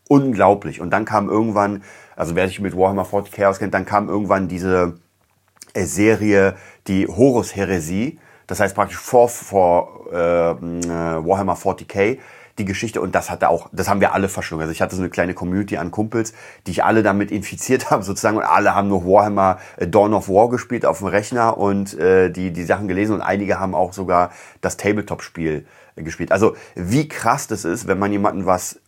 unglaublich. 0.08 0.82
Und 0.82 0.92
dann 0.92 1.06
kam 1.06 1.30
irgendwann, 1.30 1.84
also 2.16 2.36
wer 2.36 2.48
sich 2.48 2.60
mit 2.60 2.78
Warhammer 2.78 3.06
40k 3.06 3.48
auskennt, 3.48 3.74
dann 3.74 3.86
kam 3.86 4.10
irgendwann 4.10 4.48
diese 4.48 5.00
äh, 5.74 5.84
Serie, 5.86 6.56
die 6.88 7.08
Horus-Heresie. 7.08 8.20
Das 8.48 8.60
heißt 8.60 8.76
praktisch 8.76 8.98
vor, 8.98 9.30
vor 9.30 10.08
äh, 10.12 10.52
äh 10.52 10.56
Warhammer 11.26 11.56
40k 11.56 12.20
die 12.58 12.66
Geschichte 12.66 13.02
und 13.02 13.14
das 13.14 13.30
hatte 13.30 13.50
auch, 13.50 13.70
das 13.74 13.90
haben 13.90 14.00
wir 14.00 14.14
alle 14.14 14.30
verschlungen. 14.30 14.64
Also 14.64 14.72
ich 14.72 14.82
hatte 14.82 14.96
so 14.96 15.02
eine 15.02 15.10
kleine 15.10 15.34
Community 15.34 15.78
an 15.78 15.92
Kumpels, 15.92 16.34
die 16.66 16.72
ich 16.72 16.84
alle 16.84 17.04
damit 17.04 17.32
infiziert 17.32 17.92
habe 17.92 18.04
sozusagen 18.04 18.38
und 18.38 18.44
alle 18.44 18.74
haben 18.76 18.88
nur 18.88 19.06
Warhammer 19.06 19.60
äh, 19.78 19.88
Dawn 19.88 20.14
of 20.14 20.30
War 20.30 20.50
gespielt 20.50 20.86
auf 20.86 21.00
dem 21.00 21.08
Rechner 21.08 21.58
und 21.58 21.98
äh, 22.00 22.30
die 22.30 22.52
die 22.52 22.64
Sachen 22.64 22.88
gelesen 22.88 23.14
und 23.14 23.22
einige 23.22 23.60
haben 23.60 23.76
auch 23.76 23.94
sogar 23.94 24.32
das 24.62 24.78
Tabletop-Spiel 24.78 25.66
äh, 25.96 26.04
gespielt. 26.04 26.32
Also 26.32 26.56
wie 26.76 27.08
krass 27.08 27.48
das 27.48 27.66
ist, 27.66 27.88
wenn 27.88 28.00
man 28.00 28.12
jemanden 28.12 28.46
was 28.46 28.80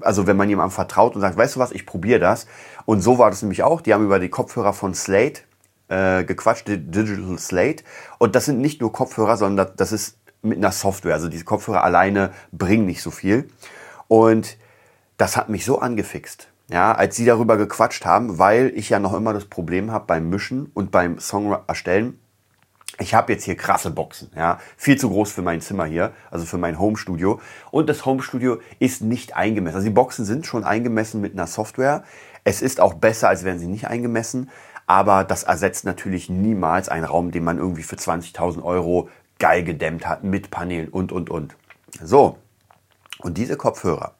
also 0.00 0.26
wenn 0.26 0.36
man 0.36 0.48
jemandem 0.48 0.72
vertraut 0.72 1.14
und 1.14 1.20
sagt, 1.20 1.36
weißt 1.36 1.56
du 1.56 1.60
was, 1.60 1.72
ich 1.72 1.86
probiere 1.86 2.20
das. 2.20 2.46
Und 2.84 3.00
so 3.00 3.18
war 3.18 3.30
das 3.30 3.42
nämlich 3.42 3.62
auch. 3.62 3.80
Die 3.80 3.94
haben 3.94 4.04
über 4.04 4.18
die 4.18 4.28
Kopfhörer 4.28 4.72
von 4.72 4.94
Slate 4.94 5.42
äh, 5.88 6.24
gequatscht, 6.24 6.68
Digital 6.68 7.38
Slate. 7.38 7.84
Und 8.18 8.34
das 8.34 8.44
sind 8.44 8.60
nicht 8.60 8.80
nur 8.80 8.92
Kopfhörer, 8.92 9.36
sondern 9.36 9.68
das 9.76 9.92
ist 9.92 10.18
mit 10.42 10.58
einer 10.58 10.72
Software. 10.72 11.14
Also 11.14 11.28
diese 11.28 11.44
Kopfhörer 11.44 11.84
alleine 11.84 12.32
bringen 12.52 12.86
nicht 12.86 13.02
so 13.02 13.10
viel. 13.10 13.48
Und 14.08 14.56
das 15.16 15.36
hat 15.36 15.48
mich 15.48 15.64
so 15.64 15.78
angefixt, 15.78 16.48
ja, 16.68 16.92
als 16.92 17.16
sie 17.16 17.24
darüber 17.24 17.56
gequatscht 17.56 18.04
haben, 18.04 18.38
weil 18.38 18.72
ich 18.74 18.90
ja 18.90 18.98
noch 18.98 19.14
immer 19.14 19.32
das 19.32 19.46
Problem 19.46 19.90
habe 19.90 20.06
beim 20.06 20.28
Mischen 20.28 20.70
und 20.74 20.90
beim 20.90 21.18
Song 21.18 21.56
erstellen. 21.66 22.18
Ich 22.98 23.14
habe 23.14 23.32
jetzt 23.32 23.44
hier 23.44 23.56
krasse 23.56 23.90
Boxen, 23.90 24.30
ja, 24.34 24.58
viel 24.76 24.96
zu 24.96 25.10
groß 25.10 25.30
für 25.30 25.42
mein 25.42 25.60
Zimmer 25.60 25.84
hier, 25.84 26.12
also 26.30 26.46
für 26.46 26.56
mein 26.56 26.78
Homestudio. 26.78 27.40
Und 27.70 27.90
das 27.90 28.06
Homestudio 28.06 28.58
ist 28.78 29.02
nicht 29.02 29.36
eingemessen. 29.36 29.76
Also 29.76 29.88
die 29.88 29.94
Boxen 29.94 30.24
sind 30.24 30.46
schon 30.46 30.64
eingemessen 30.64 31.20
mit 31.20 31.34
einer 31.34 31.46
Software. 31.46 32.04
Es 32.44 32.62
ist 32.62 32.80
auch 32.80 32.94
besser, 32.94 33.28
als 33.28 33.44
wären 33.44 33.58
sie 33.58 33.66
nicht 33.66 33.88
eingemessen. 33.88 34.50
Aber 34.86 35.24
das 35.24 35.42
ersetzt 35.42 35.84
natürlich 35.84 36.30
niemals 36.30 36.88
einen 36.88 37.04
Raum, 37.04 37.32
den 37.32 37.44
man 37.44 37.58
irgendwie 37.58 37.82
für 37.82 37.96
20.000 37.96 38.62
Euro 38.62 39.10
geil 39.38 39.64
gedämmt 39.64 40.06
hat 40.06 40.24
mit 40.24 40.50
Paneelen 40.50 40.88
und, 40.88 41.12
und, 41.12 41.28
und. 41.28 41.56
So, 42.02 42.38
und 43.18 43.36
diese 43.36 43.56
Kopfhörer. 43.56 44.14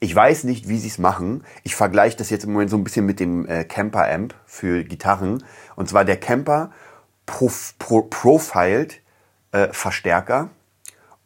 Ich 0.00 0.14
weiß 0.14 0.44
nicht, 0.44 0.68
wie 0.68 0.78
sie 0.78 0.88
es 0.88 0.98
machen. 0.98 1.44
Ich 1.64 1.74
vergleiche 1.74 2.16
das 2.16 2.30
jetzt 2.30 2.44
im 2.44 2.52
Moment 2.52 2.70
so 2.70 2.76
ein 2.76 2.84
bisschen 2.84 3.04
mit 3.04 3.18
dem 3.18 3.46
äh, 3.46 3.64
Camper 3.64 4.08
Amp 4.08 4.34
für 4.46 4.84
Gitarren. 4.84 5.42
Und 5.74 5.88
zwar 5.88 6.04
der 6.04 6.16
Camper 6.16 6.70
prof 7.28 7.74
pro 7.78 8.02
profiled 8.02 9.00
äh, 9.52 9.68
Verstärker 9.70 10.48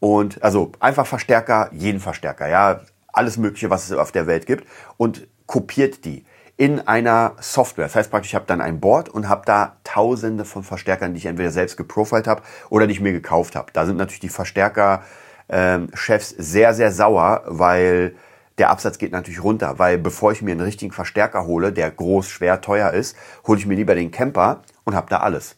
und 0.01 0.43
also 0.43 0.73
einfach 0.81 1.07
Verstärker, 1.07 1.71
jeden 1.73 2.01
Verstärker, 2.01 2.49
ja, 2.49 2.81
alles 3.13 3.37
Mögliche, 3.37 3.71
was 3.71 3.89
es 3.89 3.97
auf 3.97 4.13
der 4.13 4.27
Welt 4.27 4.47
gibt 4.47 4.67
und 4.97 5.29
kopiert 5.47 6.05
die 6.05 6.25
in 6.57 6.87
einer 6.87 7.37
Software. 7.41 7.87
Das 7.87 7.95
heißt 7.95 8.11
praktisch, 8.11 8.33
ich 8.33 8.35
habe 8.35 8.47
dann 8.47 8.61
ein 8.61 8.81
Board 8.81 9.09
und 9.09 9.29
habe 9.29 9.43
da 9.47 9.77
tausende 9.85 10.45
von 10.45 10.65
Verstärkern, 10.65 11.15
die 11.15 11.19
ich 11.19 11.27
entweder 11.27 11.51
selbst 11.51 11.77
geprofiled 11.77 12.27
habe 12.27 12.43
oder 12.69 12.87
die 12.87 12.95
ich 12.95 13.01
mir 13.01 13.13
gekauft 13.13 13.55
habe. 13.55 13.73
Da 13.73 13.87
sind 13.87 13.97
natürlich 13.97 14.21
die 14.21 14.29
Verstärker-Chefs 14.29 16.33
ähm, 16.33 16.39
sehr, 16.39 16.75
sehr 16.75 16.91
sauer, 16.91 17.43
weil 17.47 18.17
der 18.59 18.71
Absatz 18.71 18.99
geht 18.99 19.13
natürlich 19.13 19.43
runter, 19.43 19.79
weil 19.79 19.99
bevor 19.99 20.33
ich 20.33 20.43
mir 20.43 20.53
einen 20.53 20.61
richtigen 20.61 20.93
Verstärker 20.93 21.47
hole, 21.47 21.73
der 21.73 21.91
groß, 21.91 22.29
schwer, 22.29 22.61
teuer 22.61 22.91
ist, 22.91 23.17
hole 23.47 23.59
ich 23.59 23.67
mir 23.67 23.77
lieber 23.77 23.95
den 23.95 24.11
Camper 24.11 24.63
und 24.85 24.95
habe 24.95 25.09
da 25.09 25.19
alles. 25.19 25.57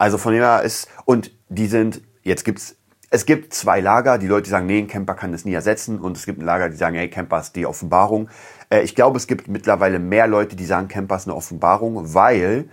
Also 0.00 0.16
von 0.16 0.32
dem 0.32 0.42
her 0.42 0.62
ist, 0.62 0.88
und 1.04 1.30
die 1.50 1.66
sind, 1.66 2.00
jetzt 2.22 2.46
gibt's 2.46 2.76
es 3.12 3.26
gibt 3.26 3.52
zwei 3.52 3.80
Lager. 3.80 4.18
Die 4.18 4.28
Leute, 4.28 4.48
sagen, 4.48 4.66
nee, 4.66 4.78
ein 4.78 4.86
Camper 4.86 5.14
kann 5.14 5.32
das 5.32 5.44
nie 5.44 5.52
ersetzen. 5.52 5.98
Und 5.98 6.16
es 6.16 6.26
gibt 6.26 6.38
ein 6.38 6.44
Lager, 6.44 6.70
die 6.70 6.76
sagen, 6.76 6.94
hey, 6.94 7.10
Camper 7.10 7.40
ist 7.40 7.56
die 7.56 7.66
Offenbarung. 7.66 8.30
Äh, 8.70 8.82
ich 8.82 8.94
glaube, 8.94 9.16
es 9.16 9.26
gibt 9.26 9.48
mittlerweile 9.48 9.98
mehr 9.98 10.28
Leute, 10.28 10.54
die 10.54 10.64
sagen, 10.64 10.86
Camper 10.86 11.16
ist 11.16 11.26
eine 11.26 11.34
Offenbarung, 11.34 12.14
weil 12.14 12.70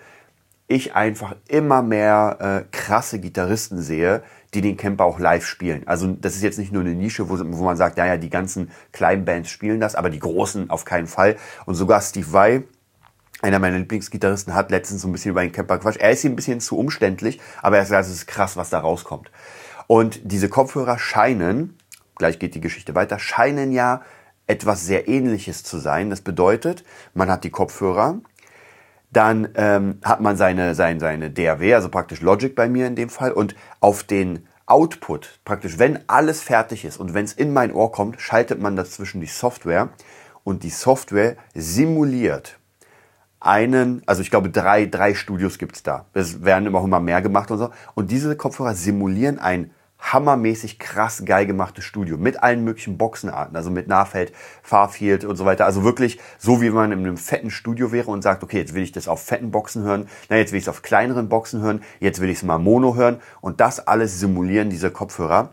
ich 0.68 0.94
einfach 0.96 1.36
immer 1.48 1.82
mehr 1.82 2.38
äh, 2.40 2.66
krasse 2.72 3.20
Gitarristen 3.20 3.82
sehe, 3.82 4.22
die 4.54 4.62
den 4.62 4.78
Camper 4.78 5.06
auch 5.06 5.20
live 5.20 5.46
spielen. 5.46 5.88
Also 5.88 6.08
das 6.08 6.36
ist 6.36 6.44
jetzt 6.44 6.60
nicht 6.60 6.72
nur 6.72 6.84
eine 6.84 6.94
Nische, 6.94 7.30
wo, 7.30 7.40
wo 7.40 7.64
man 7.64 7.76
sagt, 7.76 7.98
naja, 7.98 8.18
die 8.18 8.30
ganzen 8.30 8.70
kleinen 8.92 9.26
Bands 9.26 9.50
spielen 9.50 9.80
das, 9.80 9.96
aber 9.96 10.12
die 10.12 10.20
großen 10.20 10.70
auf 10.70 10.86
keinen 10.86 11.08
Fall. 11.08 11.36
Und 11.66 11.76
sogar 11.76 12.00
Steve 12.02 12.32
Vai, 12.32 12.64
einer 13.42 13.60
meiner 13.60 13.78
Lieblingsgitarristen, 13.78 14.56
hat 14.56 14.72
letztens 14.72 15.02
so 15.02 15.08
ein 15.08 15.12
bisschen 15.12 15.32
über 15.32 15.42
den 15.42 15.52
Camper 15.52 15.78
quatscht. 15.78 16.00
Er 16.00 16.12
ist 16.12 16.22
hier 16.22 16.32
ein 16.32 16.36
bisschen 16.36 16.60
zu 16.60 16.78
umständlich, 16.78 17.40
aber 17.62 17.78
er 17.78 17.86
sagt, 17.86 18.06
es 18.06 18.14
ist 18.14 18.28
krass, 18.28 18.58
was 18.58 18.70
da 18.70 18.80
rauskommt. 18.80 19.32
Und 19.88 20.20
diese 20.24 20.50
Kopfhörer 20.50 20.98
scheinen, 20.98 21.78
gleich 22.16 22.40
geht 22.40 22.56
die 22.56 22.62
Geschichte 22.62 22.96
weiter, 22.96 23.20
scheinen 23.20 23.72
ja 23.72 24.02
etwas 24.48 24.86
sehr 24.86 25.08
ähnliches 25.08 25.64
zu 25.64 25.78
sein. 25.78 26.10
Das 26.10 26.22
bedeutet, 26.22 26.84
man 27.14 27.30
hat 27.30 27.44
die 27.44 27.50
Kopfhörer, 27.50 28.20
dann 29.12 29.50
ähm, 29.56 30.00
hat 30.04 30.20
man 30.20 30.36
seine, 30.36 30.76
seine, 30.76 31.00
seine 31.00 31.30
DAW, 31.30 31.74
also 31.74 31.90
praktisch 31.90 32.22
Logic 32.22 32.54
bei 32.56 32.68
mir 32.68 32.88
in 32.88 32.96
dem 32.96 33.10
Fall, 33.10 33.32
und 33.32 33.56
auf 33.80 34.04
den 34.04 34.48
Output, 34.66 35.40
praktisch 35.46 35.80
wenn 35.80 36.00
alles 36.08 36.42
fertig 36.42 36.84
ist 36.84 36.98
und 36.98 37.14
wenn 37.14 37.24
es 37.24 37.32
in 37.32 37.54
mein 37.54 37.72
Ohr 37.72 37.92
kommt, 37.92 38.20
schaltet 38.20 38.62
man 38.62 38.76
dazwischen 38.76 39.22
die 39.22 39.28
Software 39.28 39.90
und 40.44 40.64
die 40.64 40.70
Software 40.70 41.38
simuliert 41.54 42.60
einen, 43.40 44.02
also 44.06 44.22
ich 44.22 44.30
glaube 44.30 44.50
drei, 44.50 44.86
drei 44.86 45.14
Studios 45.14 45.58
gibt's 45.58 45.84
da. 45.84 46.06
Es 46.14 46.44
werden 46.44 46.66
immer 46.66 46.84
immer 46.84 47.00
mehr 47.00 47.22
gemacht 47.22 47.52
und 47.52 47.60
so. 47.60 47.70
Und 47.96 48.12
diese 48.12 48.36
Kopfhörer 48.36 48.74
simulieren 48.74 49.40
ein 49.40 49.72
hammermäßig 50.00 50.80
krass 50.80 51.24
geil 51.26 51.46
gemachtes 51.46 51.84
Studio 51.84 52.18
mit 52.18 52.42
allen 52.42 52.64
möglichen 52.64 52.98
Boxenarten, 52.98 53.56
also 53.56 53.72
mit 53.72 53.88
Nahfeld, 53.88 54.32
Farfield 54.62 55.26
und 55.26 55.36
so 55.36 55.46
weiter. 55.46 55.66
Also 55.66 55.84
wirklich 55.84 56.20
so, 56.38 56.62
wie 56.62 56.70
man 56.70 56.92
in 56.92 57.00
einem 57.00 57.18
fetten 57.18 57.50
Studio 57.50 57.92
wäre 57.92 58.12
und 58.12 58.22
sagt, 58.22 58.44
okay, 58.44 58.60
jetzt 58.60 58.74
will 58.74 58.84
ich 58.84 58.92
das 58.92 59.08
auf 59.08 59.24
fetten 59.24 59.52
Boxen 59.52 59.84
hören, 59.84 60.08
na, 60.30 60.38
jetzt 60.38 60.52
will 60.52 60.60
ich 60.60 60.66
es 60.66 60.70
auf 60.70 60.82
kleineren 60.82 61.30
Boxen 61.30 61.62
hören, 61.62 61.82
jetzt 62.00 62.22
will 62.22 62.30
ich 62.30 62.38
es 62.38 62.44
mal 62.44 62.60
Mono 62.60 62.96
hören 62.96 63.20
und 63.42 63.60
das 63.60 63.88
alles 63.88 64.20
simulieren 64.20 64.70
diese 64.70 64.92
Kopfhörer. 64.92 65.50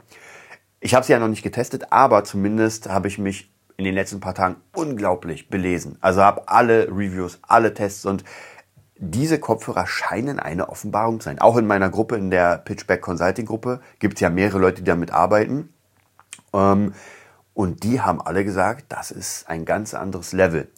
Ich 0.81 0.95
habe 0.95 1.07
sie 1.07 1.13
ja 1.13 1.19
noch 1.19 1.29
nicht 1.29 1.43
getestet, 1.43 1.91
aber 1.91 2.25
zumindest 2.25 2.91
habe 2.91 3.09
ich 3.09 3.19
mich 3.19 3.54
in 3.77 3.85
den 3.85 3.95
letzten 3.95 4.21
paar 4.21 4.35
Tagen 4.35 4.57
unglaublich 4.75 5.49
belesen. 5.49 5.99
Also 6.01 6.23
habe 6.23 6.49
alle 6.49 6.89
Reviews, 6.89 7.39
alle 7.43 7.75
Tests 7.75 8.07
und 8.07 8.25
diese 8.97 9.39
Kopfhörer 9.39 9.87
scheinen 9.87 10.39
eine 10.39 10.69
Offenbarung 10.69 11.21
zu 11.21 11.25
sein. 11.25 11.41
Auch 11.41 11.57
in 11.57 11.67
meiner 11.67 11.91
Gruppe, 11.91 12.17
in 12.17 12.31
der 12.31 12.59
Pitchback 12.59 13.03
Consulting 13.03 13.47
Gruppe, 13.47 13.81
gibt 13.99 14.15
es 14.15 14.21
ja 14.21 14.31
mehrere 14.31 14.59
Leute, 14.59 14.83
die 14.83 14.85
damit 14.85 15.13
arbeiten. 15.13 15.71
Ähm, 16.53 16.95
und 17.55 17.83
die 17.85 18.01
haben 18.01 18.21
alle 18.21 18.45
gesagt, 18.45 18.87
das 18.89 19.11
ist 19.11 19.49
ein 19.49 19.65
ganz 19.65 19.95
anderes 19.95 20.33
Level. 20.33 20.69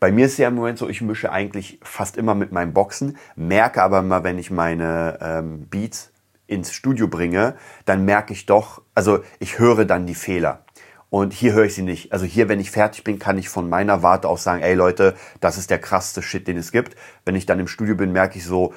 Bei 0.00 0.12
mir 0.12 0.26
ist 0.26 0.32
es 0.32 0.38
ja 0.38 0.48
im 0.48 0.54
Moment 0.54 0.78
so, 0.78 0.88
ich 0.88 1.00
mische 1.00 1.32
eigentlich 1.32 1.80
fast 1.82 2.16
immer 2.16 2.34
mit 2.34 2.52
meinen 2.52 2.74
Boxen, 2.74 3.16
merke 3.34 3.82
aber 3.82 4.00
immer, 4.00 4.24
wenn 4.24 4.38
ich 4.38 4.50
meine 4.50 5.18
ähm, 5.22 5.66
Beats 5.68 6.12
ins 6.46 6.72
Studio 6.72 7.08
bringe, 7.08 7.54
dann 7.86 8.04
merke 8.04 8.32
ich 8.32 8.46
doch, 8.46 8.82
also 8.94 9.20
ich 9.38 9.58
höre 9.58 9.84
dann 9.86 10.06
die 10.06 10.14
Fehler. 10.14 10.65
Und 11.08 11.32
hier 11.32 11.52
höre 11.52 11.64
ich 11.64 11.74
sie 11.74 11.82
nicht. 11.82 12.12
Also 12.12 12.24
hier, 12.24 12.48
wenn 12.48 12.60
ich 12.60 12.70
fertig 12.70 13.04
bin, 13.04 13.18
kann 13.18 13.38
ich 13.38 13.48
von 13.48 13.68
meiner 13.68 14.02
Warte 14.02 14.28
aus 14.28 14.42
sagen, 14.42 14.62
ey 14.62 14.74
Leute, 14.74 15.14
das 15.40 15.56
ist 15.56 15.70
der 15.70 15.78
krasseste 15.78 16.22
Shit, 16.22 16.48
den 16.48 16.56
es 16.56 16.72
gibt. 16.72 16.96
Wenn 17.24 17.36
ich 17.36 17.46
dann 17.46 17.60
im 17.60 17.68
Studio 17.68 17.94
bin, 17.94 18.12
merke 18.12 18.38
ich 18.38 18.44
so, 18.44 18.74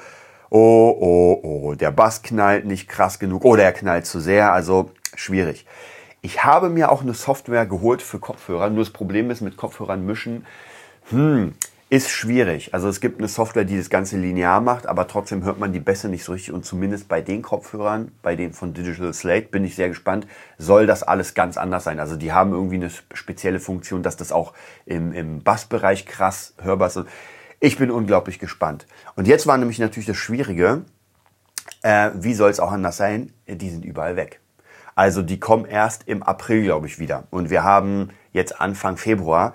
oh, 0.48 0.96
oh, 1.00 1.40
oh, 1.42 1.74
der 1.74 1.90
Bass 1.90 2.22
knallt 2.22 2.66
nicht 2.66 2.88
krass 2.88 3.18
genug 3.18 3.44
oder 3.44 3.64
er 3.64 3.72
knallt 3.72 4.06
zu 4.06 4.20
sehr. 4.20 4.52
Also 4.52 4.90
schwierig. 5.14 5.66
Ich 6.22 6.44
habe 6.44 6.68
mir 6.68 6.92
auch 6.92 7.02
eine 7.02 7.14
Software 7.14 7.66
geholt 7.66 8.02
für 8.02 8.18
Kopfhörer. 8.18 8.70
Nur 8.70 8.84
das 8.84 8.92
Problem 8.92 9.30
ist, 9.30 9.40
mit 9.40 9.56
Kopfhörern 9.56 10.04
mischen, 10.04 10.46
hm, 11.08 11.54
ist 11.90 12.08
schwierig. 12.08 12.72
Also 12.72 12.88
es 12.88 13.00
gibt 13.00 13.18
eine 13.18 13.26
Software, 13.26 13.64
die 13.64 13.76
das 13.76 13.90
Ganze 13.90 14.16
linear 14.16 14.60
macht, 14.60 14.86
aber 14.86 15.08
trotzdem 15.08 15.42
hört 15.42 15.58
man 15.58 15.72
die 15.72 15.80
Bässe 15.80 16.08
nicht 16.08 16.22
so 16.22 16.30
richtig. 16.30 16.54
Und 16.54 16.64
zumindest 16.64 17.08
bei 17.08 17.20
den 17.20 17.42
Kopfhörern, 17.42 18.12
bei 18.22 18.36
denen 18.36 18.52
von 18.52 18.72
Digital 18.72 19.12
Slate, 19.12 19.48
bin 19.48 19.64
ich 19.64 19.74
sehr 19.74 19.88
gespannt, 19.88 20.28
soll 20.56 20.86
das 20.86 21.02
alles 21.02 21.34
ganz 21.34 21.56
anders 21.56 21.82
sein. 21.82 21.98
Also 21.98 22.14
die 22.14 22.32
haben 22.32 22.52
irgendwie 22.52 22.76
eine 22.76 22.90
spezielle 23.12 23.58
Funktion, 23.58 24.04
dass 24.04 24.16
das 24.16 24.30
auch 24.30 24.54
im, 24.86 25.12
im 25.12 25.42
Bassbereich 25.42 26.06
krass 26.06 26.54
hörbar 26.62 26.86
ist. 26.86 27.00
Ich 27.58 27.76
bin 27.76 27.90
unglaublich 27.90 28.38
gespannt. 28.38 28.86
Und 29.16 29.26
jetzt 29.26 29.48
war 29.48 29.58
nämlich 29.58 29.80
natürlich 29.80 30.06
das 30.06 30.16
Schwierige, 30.16 30.84
äh, 31.82 32.10
wie 32.14 32.34
soll 32.34 32.50
es 32.50 32.60
auch 32.60 32.70
anders 32.70 32.98
sein? 32.98 33.32
Die 33.48 33.68
sind 33.68 33.84
überall 33.84 34.14
weg. 34.14 34.40
Also 34.94 35.22
die 35.22 35.40
kommen 35.40 35.64
erst 35.64 36.06
im 36.06 36.22
April, 36.22 36.62
glaube 36.62 36.86
ich, 36.86 37.00
wieder. 37.00 37.24
Und 37.30 37.50
wir 37.50 37.64
haben 37.64 38.10
jetzt 38.32 38.60
Anfang 38.60 38.96
Februar. 38.96 39.54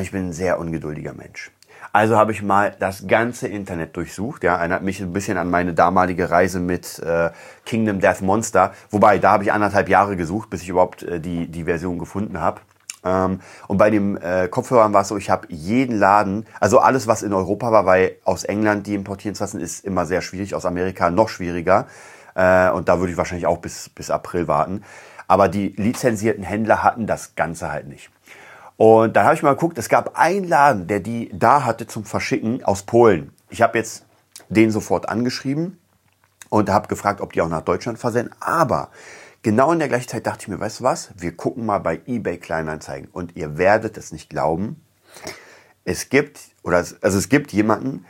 Ich 0.00 0.10
bin 0.10 0.28
ein 0.28 0.32
sehr 0.32 0.58
ungeduldiger 0.58 1.14
Mensch. 1.14 1.52
Also 1.92 2.16
habe 2.16 2.32
ich 2.32 2.42
mal 2.42 2.74
das 2.78 3.06
ganze 3.06 3.48
Internet 3.48 3.96
durchsucht. 3.96 4.44
Ja, 4.44 4.56
erinnert 4.56 4.82
mich 4.82 5.00
ein 5.00 5.12
bisschen 5.12 5.38
an 5.38 5.50
meine 5.50 5.74
damalige 5.74 6.30
Reise 6.30 6.60
mit 6.60 6.98
äh, 6.98 7.30
Kingdom 7.64 8.00
Death 8.00 8.20
Monster. 8.20 8.72
Wobei, 8.90 9.18
da 9.18 9.32
habe 9.32 9.44
ich 9.44 9.52
anderthalb 9.52 9.88
Jahre 9.88 10.16
gesucht, 10.16 10.50
bis 10.50 10.62
ich 10.62 10.68
überhaupt 10.68 11.02
äh, 11.02 11.20
die, 11.20 11.46
die 11.46 11.64
Version 11.64 11.98
gefunden 11.98 12.40
habe. 12.40 12.60
Ähm, 13.04 13.40
und 13.68 13.78
bei 13.78 13.90
dem 13.90 14.16
äh, 14.16 14.48
Kopfhörern 14.48 14.92
war 14.92 15.02
es 15.02 15.08
so, 15.08 15.16
ich 15.16 15.30
habe 15.30 15.46
jeden 15.48 15.98
Laden, 15.98 16.46
also 16.60 16.80
alles, 16.80 17.06
was 17.06 17.22
in 17.22 17.32
Europa 17.32 17.70
war, 17.70 17.86
weil 17.86 18.16
aus 18.24 18.44
England 18.44 18.86
die 18.86 18.94
importieren 18.94 19.34
zu 19.34 19.44
lassen, 19.44 19.60
ist 19.60 19.84
immer 19.84 20.06
sehr 20.06 20.22
schwierig, 20.22 20.54
aus 20.54 20.66
Amerika 20.66 21.10
noch 21.10 21.28
schwieriger. 21.28 21.86
Äh, 22.34 22.70
und 22.70 22.88
da 22.88 22.98
würde 22.98 23.12
ich 23.12 23.18
wahrscheinlich 23.18 23.46
auch 23.46 23.58
bis, 23.58 23.88
bis 23.88 24.10
April 24.10 24.48
warten. 24.48 24.82
Aber 25.28 25.48
die 25.48 25.68
lizenzierten 25.76 26.44
Händler 26.44 26.82
hatten 26.82 27.06
das 27.06 27.34
Ganze 27.34 27.70
halt 27.70 27.88
nicht. 27.88 28.10
Und 28.76 29.16
dann 29.16 29.24
habe 29.24 29.34
ich 29.34 29.42
mal 29.42 29.54
geguckt, 29.54 29.78
es 29.78 29.88
gab 29.88 30.18
einen 30.18 30.46
Laden, 30.46 30.86
der 30.86 31.00
die 31.00 31.30
da 31.32 31.64
hatte 31.64 31.86
zum 31.86 32.04
Verschicken 32.04 32.62
aus 32.64 32.82
Polen. 32.82 33.32
Ich 33.48 33.62
habe 33.62 33.78
jetzt 33.78 34.04
den 34.48 34.70
sofort 34.70 35.08
angeschrieben 35.08 35.78
und 36.50 36.68
habe 36.70 36.88
gefragt, 36.88 37.20
ob 37.20 37.32
die 37.32 37.40
auch 37.40 37.48
nach 37.48 37.62
Deutschland 37.62 37.98
versenden. 37.98 38.34
Aber 38.40 38.90
genau 39.42 39.72
in 39.72 39.78
der 39.78 39.88
gleichen 39.88 40.08
Zeit 40.08 40.26
dachte 40.26 40.42
ich 40.42 40.48
mir, 40.48 40.60
weißt 40.60 40.80
du 40.80 40.84
was? 40.84 41.10
Wir 41.16 41.34
gucken 41.34 41.64
mal 41.64 41.78
bei 41.78 42.00
eBay 42.06 42.38
Kleinanzeigen 42.38 43.08
und 43.12 43.36
ihr 43.36 43.58
werdet 43.58 43.96
es 43.96 44.12
nicht 44.12 44.28
glauben. 44.28 44.82
Es 45.84 46.08
gibt 46.10 46.40
oder 46.62 46.78
also 46.78 47.18
es 47.18 47.28
gibt 47.28 47.52
jemanden, 47.52 48.04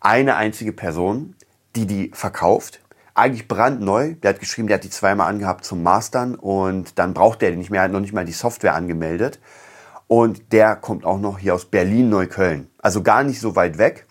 eine 0.00 0.36
einzige 0.36 0.72
Person, 0.72 1.36
die 1.76 1.86
die 1.86 2.10
verkauft. 2.14 2.80
Eigentlich 3.14 3.48
brandneu. 3.48 4.14
Der 4.14 4.30
hat 4.30 4.40
geschrieben, 4.40 4.68
der 4.68 4.76
hat 4.76 4.84
die 4.84 4.90
zweimal 4.90 5.28
angehabt 5.28 5.64
zum 5.64 5.82
Mastern 5.82 6.34
und 6.34 6.98
dann 6.98 7.14
braucht 7.14 7.42
der 7.42 7.54
nicht 7.56 7.70
mehr, 7.70 7.82
hat 7.82 7.90
noch 7.90 8.00
nicht 8.00 8.12
mal 8.12 8.24
die 8.24 8.32
Software 8.32 8.74
angemeldet. 8.74 9.40
Und 10.08 10.52
der 10.52 10.74
kommt 10.74 11.04
auch 11.04 11.18
noch 11.18 11.38
hier 11.38 11.54
aus 11.54 11.66
Berlin-Neukölln. 11.66 12.68
Also 12.78 13.02
gar 13.02 13.22
nicht 13.22 13.40
so 13.40 13.54
weit 13.54 13.78
weg. 13.78 14.06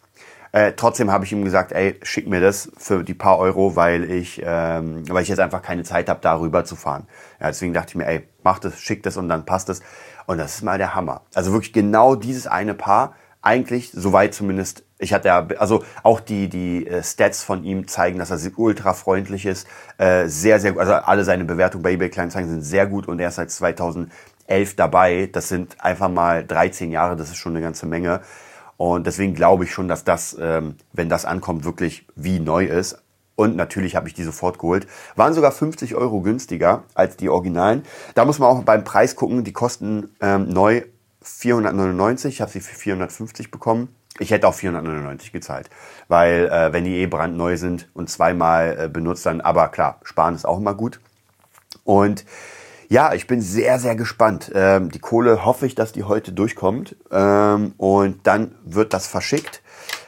Äh, 0.51 0.73
trotzdem 0.75 1.11
habe 1.11 1.25
ich 1.25 1.31
ihm 1.31 1.43
gesagt, 1.43 1.71
ey, 1.71 1.99
schick 2.03 2.27
mir 2.27 2.39
das 2.39 2.71
für 2.77 3.03
die 3.03 3.13
paar 3.13 3.37
Euro, 3.39 3.75
weil 3.75 4.09
ich, 4.09 4.41
ähm, 4.45 5.03
weil 5.09 5.23
ich 5.23 5.29
jetzt 5.29 5.39
einfach 5.39 5.61
keine 5.61 5.83
Zeit 5.83 6.07
habe, 6.07 6.19
darüber 6.21 6.63
zu 6.63 6.75
fahren. 6.75 7.07
Ja, 7.39 7.47
deswegen 7.47 7.73
dachte 7.73 7.89
ich 7.89 7.95
mir, 7.95 8.07
ey, 8.07 8.27
mach 8.43 8.59
das, 8.59 8.79
schick 8.79 9.03
das 9.03 9.17
und 9.17 9.27
dann 9.27 9.45
passt 9.45 9.69
es. 9.69 9.81
Und 10.27 10.37
das 10.37 10.55
ist 10.55 10.61
mal 10.61 10.77
der 10.77 10.95
Hammer. 10.95 11.21
Also 11.33 11.51
wirklich 11.51 11.73
genau 11.73 12.15
dieses 12.15 12.47
eine 12.47 12.73
Paar, 12.73 13.15
eigentlich, 13.41 13.91
soweit 13.93 14.33
zumindest, 14.33 14.83
ich 14.99 15.13
hatte 15.13 15.29
ja, 15.29 15.47
also 15.57 15.83
auch 16.03 16.19
die, 16.19 16.49
die 16.49 16.85
äh, 16.85 17.03
Stats 17.03 17.43
von 17.43 17.63
ihm 17.63 17.87
zeigen, 17.87 18.19
dass 18.19 18.31
er 18.31 18.59
ultra 18.59 18.93
freundlich 18.93 19.45
ist, 19.45 19.67
äh, 19.97 20.27
sehr, 20.27 20.59
sehr 20.59 20.73
gut, 20.73 20.81
also 20.81 20.93
alle 20.93 21.23
seine 21.23 21.45
Bewertungen 21.45 21.83
bei 21.83 21.91
eBay 21.91 22.09
Kleinanzeigen 22.09 22.49
sind 22.49 22.63
sehr 22.63 22.87
gut 22.87 23.07
und 23.07 23.19
er 23.19 23.29
ist 23.29 23.35
seit 23.35 23.51
2000 23.51 24.11
elf 24.47 24.75
dabei. 24.75 25.29
Das 25.31 25.49
sind 25.49 25.79
einfach 25.79 26.09
mal 26.09 26.45
13 26.45 26.91
Jahre, 26.91 27.15
das 27.15 27.29
ist 27.29 27.37
schon 27.37 27.53
eine 27.53 27.61
ganze 27.61 27.85
Menge. 27.85 28.21
Und 28.77 29.07
deswegen 29.07 29.33
glaube 29.33 29.65
ich 29.65 29.71
schon, 29.71 29.87
dass 29.87 30.03
das, 30.03 30.35
ähm, 30.39 30.75
wenn 30.93 31.09
das 31.09 31.25
ankommt, 31.25 31.65
wirklich 31.65 32.07
wie 32.15 32.39
neu 32.39 32.65
ist. 32.65 33.01
Und 33.35 33.55
natürlich 33.55 33.95
habe 33.95 34.07
ich 34.07 34.15
die 34.15 34.23
sofort 34.23 34.57
geholt. 34.57 34.87
Waren 35.15 35.33
sogar 35.33 35.51
50 35.51 35.95
Euro 35.95 36.21
günstiger 36.21 36.83
als 36.95 37.17
die 37.17 37.29
Originalen. 37.29 37.83
Da 38.15 38.25
muss 38.25 38.39
man 38.39 38.49
auch 38.49 38.63
beim 38.63 38.83
Preis 38.83 39.15
gucken. 39.15 39.43
Die 39.43 39.53
kosten 39.53 40.09
ähm, 40.21 40.49
neu 40.49 40.83
499. 41.21 42.33
Ich 42.33 42.41
habe 42.41 42.51
sie 42.51 42.61
für 42.61 42.75
450 42.75 43.51
bekommen. 43.51 43.95
Ich 44.19 44.31
hätte 44.31 44.47
auch 44.47 44.55
499 44.55 45.31
gezahlt, 45.31 45.69
weil 46.07 46.47
äh, 46.47 46.73
wenn 46.73 46.85
die 46.85 46.95
eh 46.95 47.05
brandneu 47.05 47.55
sind 47.57 47.87
und 47.93 48.09
zweimal 48.09 48.77
äh, 48.79 48.89
benutzt, 48.89 49.25
dann, 49.27 49.41
aber 49.41 49.67
klar, 49.67 49.99
sparen 50.01 50.33
ist 50.33 50.45
auch 50.45 50.57
immer 50.57 50.73
gut. 50.73 50.99
Und 51.83 52.25
ja, 52.89 53.13
ich 53.13 53.27
bin 53.27 53.41
sehr, 53.41 53.79
sehr 53.79 53.95
gespannt. 53.95 54.51
Ähm, 54.55 54.91
die 54.91 54.99
Kohle 54.99 55.45
hoffe 55.45 55.65
ich, 55.65 55.75
dass 55.75 55.91
die 55.91 56.03
heute 56.03 56.31
durchkommt. 56.31 56.95
Ähm, 57.11 57.73
und 57.77 58.25
dann 58.25 58.55
wird 58.63 58.93
das 58.93 59.07
verschickt. 59.07 59.61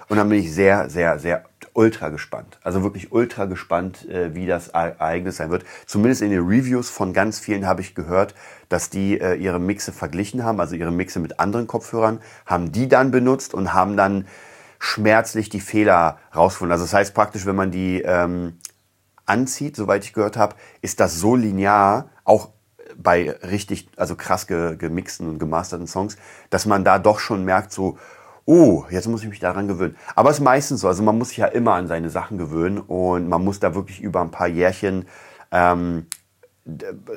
Und 0.07 0.17
dann 0.17 0.29
bin 0.29 0.39
ich 0.39 0.53
sehr, 0.53 0.89
sehr, 0.89 1.19
sehr 1.19 1.43
ultra 1.73 2.09
gespannt. 2.09 2.59
Also 2.63 2.83
wirklich 2.83 3.11
ultra 3.11 3.45
gespannt, 3.45 4.07
äh, 4.09 4.33
wie 4.33 4.47
das 4.47 4.69
Ereignis 4.69 5.37
sein 5.37 5.49
wird. 5.49 5.65
Zumindest 5.85 6.21
in 6.21 6.31
den 6.31 6.45
Reviews 6.45 6.89
von 6.89 7.13
ganz 7.13 7.39
vielen 7.39 7.67
habe 7.67 7.81
ich 7.81 7.95
gehört, 7.95 8.33
dass 8.69 8.89
die 8.89 9.19
äh, 9.19 9.35
ihre 9.35 9.59
Mixe 9.59 9.91
verglichen 9.91 10.43
haben, 10.43 10.59
also 10.59 10.75
ihre 10.75 10.91
Mixe 10.91 11.19
mit 11.19 11.39
anderen 11.39 11.67
Kopfhörern, 11.67 12.21
haben 12.45 12.71
die 12.71 12.87
dann 12.87 13.11
benutzt 13.11 13.53
und 13.53 13.73
haben 13.73 13.97
dann 13.97 14.25
schmerzlich 14.79 15.49
die 15.49 15.59
Fehler 15.59 16.17
rausgefunden. 16.35 16.71
Also 16.71 16.85
das 16.85 16.93
heißt 16.93 17.13
praktisch, 17.13 17.45
wenn 17.45 17.55
man 17.55 17.71
die 17.71 18.01
ähm, 18.01 18.57
anzieht, 19.25 19.75
soweit 19.75 20.03
ich 20.05 20.13
gehört 20.13 20.37
habe, 20.37 20.55
ist 20.81 20.99
das 20.99 21.19
so 21.19 21.35
linear, 21.35 22.09
auch 22.23 22.49
bei 22.97 23.31
richtig, 23.43 23.89
also 23.95 24.15
krass 24.15 24.47
ge, 24.47 24.75
gemixten 24.75 25.27
und 25.29 25.39
gemasterten 25.39 25.87
Songs, 25.87 26.17
dass 26.49 26.65
man 26.65 26.83
da 26.83 26.99
doch 26.99 27.19
schon 27.19 27.45
merkt, 27.45 27.71
so, 27.71 27.97
oh, 28.45 28.85
jetzt 28.89 29.07
muss 29.07 29.21
ich 29.21 29.29
mich 29.29 29.39
daran 29.39 29.67
gewöhnen. 29.67 29.95
Aber 30.15 30.29
es 30.29 30.37
ist 30.37 30.43
meistens 30.43 30.81
so, 30.81 30.87
also 30.87 31.03
man 31.03 31.17
muss 31.17 31.29
sich 31.29 31.37
ja 31.37 31.47
immer 31.47 31.73
an 31.73 31.87
seine 31.87 32.09
Sachen 32.09 32.37
gewöhnen 32.37 32.79
und 32.79 33.29
man 33.29 33.43
muss 33.43 33.59
da 33.59 33.75
wirklich 33.75 34.01
über 34.01 34.21
ein 34.21 34.31
paar 34.31 34.47
Jährchen 34.47 35.05
ähm, 35.51 36.07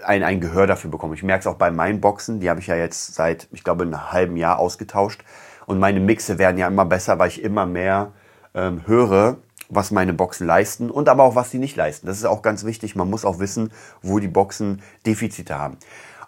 ein, 0.04 0.22
ein 0.22 0.40
Gehör 0.40 0.66
dafür 0.66 0.90
bekommen. 0.90 1.14
Ich 1.14 1.22
merke 1.22 1.40
es 1.40 1.46
auch 1.46 1.56
bei 1.56 1.70
meinen 1.70 2.00
Boxen, 2.00 2.40
die 2.40 2.50
habe 2.50 2.60
ich 2.60 2.66
ja 2.66 2.76
jetzt 2.76 3.14
seit, 3.14 3.48
ich 3.52 3.64
glaube, 3.64 3.84
einem 3.84 4.12
halben 4.12 4.36
Jahr 4.36 4.58
ausgetauscht. 4.58 5.24
Und 5.66 5.78
meine 5.78 6.00
Mixe 6.00 6.38
werden 6.38 6.58
ja 6.58 6.66
immer 6.66 6.84
besser, 6.84 7.18
weil 7.18 7.28
ich 7.28 7.42
immer 7.42 7.66
mehr 7.66 8.12
ähm, 8.54 8.86
höre, 8.86 9.38
was 9.74 9.90
meine 9.90 10.12
Boxen 10.12 10.46
leisten 10.46 10.90
und 10.90 11.08
aber 11.08 11.24
auch 11.24 11.34
was 11.34 11.50
sie 11.50 11.58
nicht 11.58 11.76
leisten. 11.76 12.06
Das 12.06 12.18
ist 12.18 12.24
auch 12.24 12.42
ganz 12.42 12.64
wichtig. 12.64 12.94
Man 12.94 13.08
muss 13.08 13.24
auch 13.24 13.38
wissen, 13.38 13.72
wo 14.02 14.18
die 14.18 14.28
Boxen 14.28 14.82
Defizite 15.06 15.58
haben. 15.58 15.78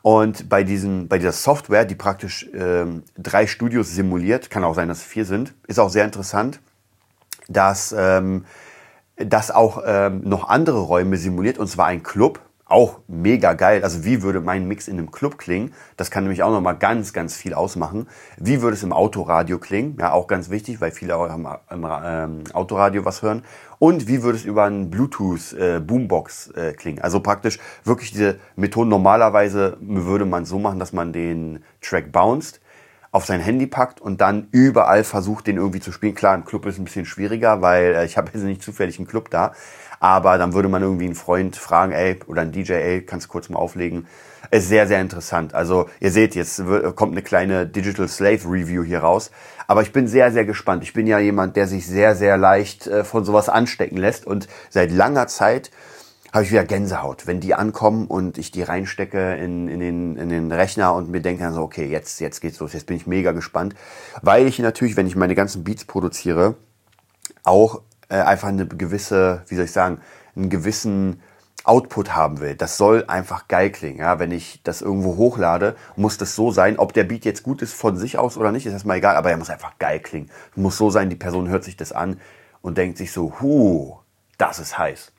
Und 0.02 0.48
bei, 0.48 0.64
diesen, 0.64 1.08
bei 1.08 1.18
dieser 1.18 1.32
Software, 1.32 1.84
die 1.84 1.94
praktisch 1.94 2.48
ähm, 2.54 3.04
drei 3.16 3.46
Studios 3.46 3.90
simuliert, 3.90 4.50
kann 4.50 4.64
auch 4.64 4.74
sein, 4.74 4.88
dass 4.88 4.98
es 4.98 5.04
vier 5.04 5.24
sind, 5.24 5.54
ist 5.66 5.78
auch 5.78 5.88
sehr 5.88 6.04
interessant, 6.04 6.60
dass 7.48 7.94
ähm, 7.96 8.44
das 9.16 9.50
auch 9.50 9.82
ähm, 9.86 10.22
noch 10.24 10.48
andere 10.48 10.80
Räume 10.80 11.16
simuliert, 11.16 11.58
und 11.58 11.68
zwar 11.68 11.86
ein 11.86 12.02
Club, 12.02 12.40
auch 12.74 12.98
mega 13.06 13.52
geil. 13.52 13.84
Also 13.84 14.04
wie 14.04 14.22
würde 14.22 14.40
mein 14.40 14.66
Mix 14.66 14.88
in 14.88 14.98
einem 14.98 15.12
Club 15.12 15.38
klingen? 15.38 15.72
Das 15.96 16.10
kann 16.10 16.24
nämlich 16.24 16.42
auch 16.42 16.50
nochmal 16.50 16.76
ganz, 16.76 17.12
ganz 17.12 17.36
viel 17.36 17.54
ausmachen. 17.54 18.08
Wie 18.36 18.62
würde 18.62 18.74
es 18.74 18.82
im 18.82 18.92
Autoradio 18.92 19.58
klingen? 19.58 19.96
Ja, 20.00 20.10
auch 20.10 20.26
ganz 20.26 20.50
wichtig, 20.50 20.80
weil 20.80 20.90
viele 20.90 21.16
auch 21.16 21.32
im, 21.32 21.46
im 21.70 21.86
ähm, 21.88 22.44
Autoradio 22.52 23.04
was 23.04 23.22
hören. 23.22 23.44
Und 23.78 24.08
wie 24.08 24.24
würde 24.24 24.38
es 24.38 24.44
über 24.44 24.64
einen 24.64 24.90
Bluetooth 24.90 25.52
äh, 25.52 25.78
Boombox 25.78 26.50
äh, 26.50 26.72
klingen? 26.72 27.00
Also 27.00 27.20
praktisch 27.20 27.60
wirklich 27.84 28.10
diese 28.10 28.40
Methoden. 28.56 28.90
Normalerweise 28.90 29.76
würde 29.80 30.24
man 30.24 30.44
so 30.44 30.58
machen, 30.58 30.80
dass 30.80 30.92
man 30.92 31.12
den 31.12 31.62
Track 31.80 32.10
bounced 32.10 32.60
auf 33.14 33.26
sein 33.26 33.38
Handy 33.38 33.68
packt 33.68 34.00
und 34.00 34.20
dann 34.20 34.48
überall 34.50 35.04
versucht, 35.04 35.46
den 35.46 35.56
irgendwie 35.56 35.78
zu 35.78 35.92
spielen. 35.92 36.16
Klar, 36.16 36.34
im 36.34 36.44
Club 36.44 36.66
ist 36.66 36.78
ein 36.78 36.84
bisschen 36.84 37.06
schwieriger, 37.06 37.62
weil 37.62 37.94
äh, 37.94 38.04
ich 38.04 38.16
habe 38.16 38.32
jetzt 38.34 38.42
nicht 38.42 38.60
zufällig 38.60 38.98
einen 38.98 39.06
Club 39.06 39.30
da. 39.30 39.52
Aber 40.00 40.36
dann 40.36 40.52
würde 40.52 40.68
man 40.68 40.82
irgendwie 40.82 41.04
einen 41.04 41.14
Freund 41.14 41.54
fragen, 41.54 41.92
ey, 41.92 42.18
oder 42.26 42.42
einen 42.42 42.50
DJ, 42.50 42.72
ey, 42.72 43.02
kannst 43.02 43.26
du 43.26 43.30
kurz 43.30 43.48
mal 43.48 43.60
auflegen. 43.60 44.08
Ist 44.50 44.68
sehr, 44.68 44.88
sehr 44.88 45.00
interessant. 45.00 45.54
Also 45.54 45.88
ihr 46.00 46.10
seht, 46.10 46.34
jetzt 46.34 46.60
kommt 46.96 47.12
eine 47.12 47.22
kleine 47.22 47.68
Digital 47.68 48.08
Slave 48.08 48.40
Review 48.46 48.82
hier 48.82 48.98
raus. 48.98 49.30
Aber 49.68 49.82
ich 49.82 49.92
bin 49.92 50.08
sehr, 50.08 50.32
sehr 50.32 50.44
gespannt. 50.44 50.82
Ich 50.82 50.92
bin 50.92 51.06
ja 51.06 51.20
jemand, 51.20 51.54
der 51.54 51.68
sich 51.68 51.86
sehr, 51.86 52.16
sehr 52.16 52.36
leicht 52.36 52.88
äh, 52.88 53.04
von 53.04 53.24
sowas 53.24 53.48
anstecken 53.48 53.96
lässt. 53.96 54.26
Und 54.26 54.48
seit 54.70 54.90
langer 54.90 55.28
Zeit 55.28 55.70
habe 56.34 56.42
ich 56.42 56.50
wieder 56.50 56.64
Gänsehaut, 56.64 57.28
wenn 57.28 57.38
die 57.38 57.54
ankommen 57.54 58.08
und 58.08 58.38
ich 58.38 58.50
die 58.50 58.64
reinstecke 58.64 59.36
in, 59.36 59.68
in, 59.68 59.78
den, 59.78 60.16
in 60.16 60.28
den 60.30 60.50
Rechner 60.50 60.92
und 60.92 61.08
mir 61.08 61.20
denke 61.20 61.44
dann 61.44 61.54
so, 61.54 61.62
okay, 61.62 61.86
jetzt, 61.86 62.20
jetzt 62.20 62.40
geht's 62.40 62.58
los, 62.58 62.72
jetzt 62.72 62.86
bin 62.86 62.96
ich 62.96 63.06
mega 63.06 63.30
gespannt. 63.30 63.76
Weil 64.20 64.48
ich 64.48 64.58
natürlich, 64.58 64.96
wenn 64.96 65.06
ich 65.06 65.14
meine 65.14 65.36
ganzen 65.36 65.62
Beats 65.62 65.84
produziere, 65.84 66.56
auch 67.44 67.82
äh, 68.08 68.16
einfach 68.16 68.48
eine 68.48 68.66
gewisse, 68.66 69.44
wie 69.46 69.54
soll 69.54 69.66
ich 69.66 69.70
sagen, 69.70 70.00
einen 70.34 70.50
gewissen 70.50 71.22
Output 71.62 72.16
haben 72.16 72.40
will. 72.40 72.56
Das 72.56 72.78
soll 72.78 73.04
einfach 73.06 73.46
geil 73.46 73.70
klingen. 73.70 74.00
Ja? 74.00 74.18
Wenn 74.18 74.32
ich 74.32 74.60
das 74.64 74.82
irgendwo 74.82 75.16
hochlade, 75.16 75.76
muss 75.94 76.18
das 76.18 76.34
so 76.34 76.50
sein. 76.50 76.80
Ob 76.80 76.94
der 76.94 77.04
Beat 77.04 77.24
jetzt 77.24 77.44
gut 77.44 77.62
ist 77.62 77.74
von 77.74 77.96
sich 77.96 78.18
aus 78.18 78.36
oder 78.36 78.50
nicht, 78.50 78.66
ist 78.66 78.72
erstmal 78.72 78.96
egal, 78.96 79.14
aber 79.14 79.30
er 79.30 79.36
muss 79.36 79.50
einfach 79.50 79.78
geil 79.78 80.00
klingen. 80.00 80.30
Muss 80.56 80.76
so 80.78 80.90
sein, 80.90 81.10
die 81.10 81.16
Person 81.16 81.48
hört 81.48 81.62
sich 81.62 81.76
das 81.76 81.92
an 81.92 82.20
und 82.60 82.76
denkt 82.76 82.98
sich 82.98 83.12
so, 83.12 83.40
hu, 83.40 83.98
das 84.36 84.58
ist 84.58 84.76
heiß. 84.76 85.13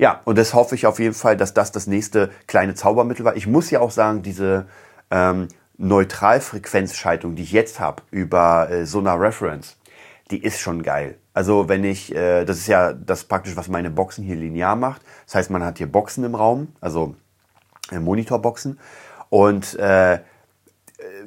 Ja, 0.00 0.22
und 0.24 0.38
das 0.38 0.54
hoffe 0.54 0.74
ich 0.74 0.86
auf 0.86 0.98
jeden 0.98 1.14
Fall, 1.14 1.36
dass 1.36 1.52
das 1.52 1.72
das 1.72 1.86
nächste 1.86 2.30
kleine 2.46 2.74
Zaubermittel 2.74 3.22
war. 3.26 3.36
Ich 3.36 3.46
muss 3.46 3.70
ja 3.70 3.80
auch 3.80 3.90
sagen, 3.90 4.22
diese 4.22 4.66
ähm, 5.10 5.48
Neutralfrequenzschaltung, 5.76 7.34
die 7.34 7.42
ich 7.42 7.52
jetzt 7.52 7.80
habe 7.80 8.02
über 8.10 8.70
äh, 8.70 8.86
Sonar 8.86 9.20
Reference, 9.20 9.76
die 10.30 10.42
ist 10.42 10.58
schon 10.58 10.82
geil. 10.82 11.18
Also 11.34 11.68
wenn 11.68 11.84
ich, 11.84 12.14
äh, 12.14 12.46
das 12.46 12.56
ist 12.56 12.66
ja 12.66 12.94
das 12.94 13.24
praktisch, 13.24 13.56
was 13.56 13.68
meine 13.68 13.90
Boxen 13.90 14.24
hier 14.24 14.36
linear 14.36 14.74
macht. 14.74 15.02
Das 15.26 15.34
heißt, 15.34 15.50
man 15.50 15.62
hat 15.62 15.76
hier 15.76 15.92
Boxen 15.92 16.24
im 16.24 16.34
Raum, 16.34 16.68
also 16.80 17.14
äh, 17.92 17.98
Monitorboxen. 17.98 18.78
Und 19.28 19.78
äh, 19.78 20.20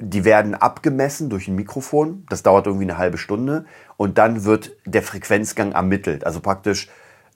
die 0.00 0.24
werden 0.24 0.56
abgemessen 0.56 1.30
durch 1.30 1.46
ein 1.46 1.54
Mikrofon. 1.54 2.26
Das 2.28 2.42
dauert 2.42 2.66
irgendwie 2.66 2.86
eine 2.86 2.98
halbe 2.98 3.18
Stunde. 3.18 3.66
Und 3.96 4.18
dann 4.18 4.44
wird 4.44 4.72
der 4.84 5.02
Frequenzgang 5.04 5.70
ermittelt. 5.70 6.26
Also 6.26 6.40
praktisch, 6.40 6.88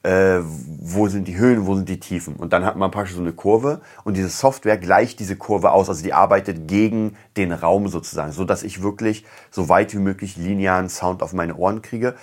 äh, 0.09 0.41
wo 0.43 1.07
sind 1.09 1.29
die 1.29 1.37
Höhen, 1.37 1.67
wo 1.67 1.75
sind 1.75 1.89
die 1.89 2.01
Tiefen. 2.01 2.37
Und 2.37 2.55
dann 2.55 2.65
hat 2.65 2.77
man 2.77 2.91
praktisch 2.91 3.15
so 3.15 3.21
eine 3.21 3.35
Kurve. 3.35 3.83
Und 4.05 4.17
diese 4.17 4.31
Software 4.31 4.79
gleicht 4.79 5.21
diese 5.21 5.37
Kurve 5.37 5.71
aus. 5.73 5.91
Also 5.91 6.03
die 6.03 6.15
arbeitet 6.15 6.67
gegen 6.67 7.17
den 7.37 7.53
Raum 7.53 7.89
sozusagen. 7.89 8.33
So 8.33 8.45
dass 8.45 8.63
ich 8.63 8.83
wirklich 8.83 9.27
so 9.51 9.69
weit 9.69 9.93
wie 9.93 9.99
möglich 9.99 10.39
linearen 10.39 10.89
Sound 10.89 11.23
auf 11.23 11.35
meine 11.35 11.57
Ohren 11.57 11.83
kriege. 11.83 12.15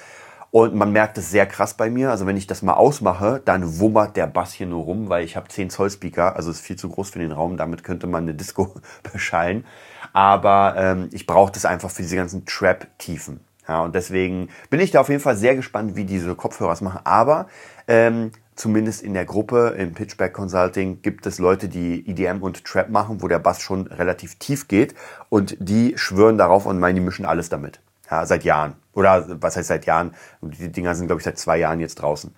Und 0.50 0.74
man 0.74 0.92
merkt 0.94 1.20
es 1.20 1.30
sehr 1.30 1.46
krass 1.46 1.76
bei 1.76 1.92
mir. 1.92 2.10
Also 2.10 2.26
wenn 2.26 2.38
ich 2.38 2.48
das 2.48 2.64
mal 2.64 2.74
ausmache, 2.74 3.40
dann 3.46 3.78
wummert 3.80 4.16
der 4.16 4.26
Bass 4.26 4.54
hier 4.54 4.66
nur 4.66 4.86
rum, 4.86 5.10
weil 5.10 5.24
ich 5.24 5.36
habe 5.36 5.48
10 5.48 5.70
Zoll 5.70 5.92
Speaker. 5.92 6.36
Also 6.36 6.50
ist 6.50 6.62
viel 6.62 6.78
zu 6.78 6.90
groß 6.90 7.12
für 7.12 7.20
den 7.20 7.34
Raum. 7.34 7.56
Damit 7.56 7.84
könnte 7.84 8.08
man 8.08 8.24
eine 8.24 8.34
Disco 8.34 8.74
beschallen. 9.14 9.64
Aber 10.12 10.74
ähm, 10.76 11.10
ich 11.12 11.28
brauche 11.28 11.52
das 11.52 11.66
einfach 11.66 11.92
für 11.92 12.02
diese 12.02 12.16
ganzen 12.16 12.46
Trap-Tiefen. 12.48 13.45
Ja, 13.68 13.82
und 13.84 13.96
deswegen 13.96 14.50
bin 14.70 14.80
ich 14.80 14.92
da 14.92 15.02
auf 15.02 15.10
jeden 15.10 15.22
Fall 15.22 15.36
sehr 15.36 15.56
gespannt, 15.56 15.96
wie 15.96 16.06
diese 16.06 16.36
Kopfhörer 16.36 16.74
es 16.74 16.82
machen. 16.82 17.00
Aber 17.04 17.48
ähm, 17.88 18.32
zumindest 18.56 19.02
in 19.02 19.14
der 19.14 19.26
Gruppe 19.26 19.76
im 19.78 19.94
Pitchback 19.94 20.34
Consulting 20.34 21.02
gibt 21.02 21.26
es 21.26 21.40
Leute, 21.40 21.68
die 21.68 22.08
EDM 22.08 22.42
und 22.42 22.64
Trap 22.64 22.90
machen, 22.90 23.22
wo 23.22 23.28
der 23.28 23.40
Bass 23.40 23.62
schon 23.62 23.88
relativ 23.88 24.36
tief 24.36 24.68
geht 24.68 24.96
und 25.30 25.58
die 25.60 25.98
schwören 25.98 26.38
darauf 26.38 26.66
und 26.66 26.80
meinen, 26.80 26.96
die 26.96 27.02
mischen 27.02 27.26
alles 27.26 27.50
damit. 27.50 27.80
Ja, 28.10 28.26
seit 28.26 28.44
Jahren. 28.44 28.76
Oder 28.94 29.42
was 29.42 29.58
heißt 29.58 29.68
seit 29.68 29.86
Jahren? 29.86 30.14
Die 30.42 30.72
Dinger 30.72 30.94
sind, 30.96 31.08
glaube 31.08 31.20
ich, 31.20 31.26
seit 31.26 31.40
zwei 31.40 31.58
Jahren 31.58 31.80
jetzt 31.80 31.96
draußen. 31.96 32.34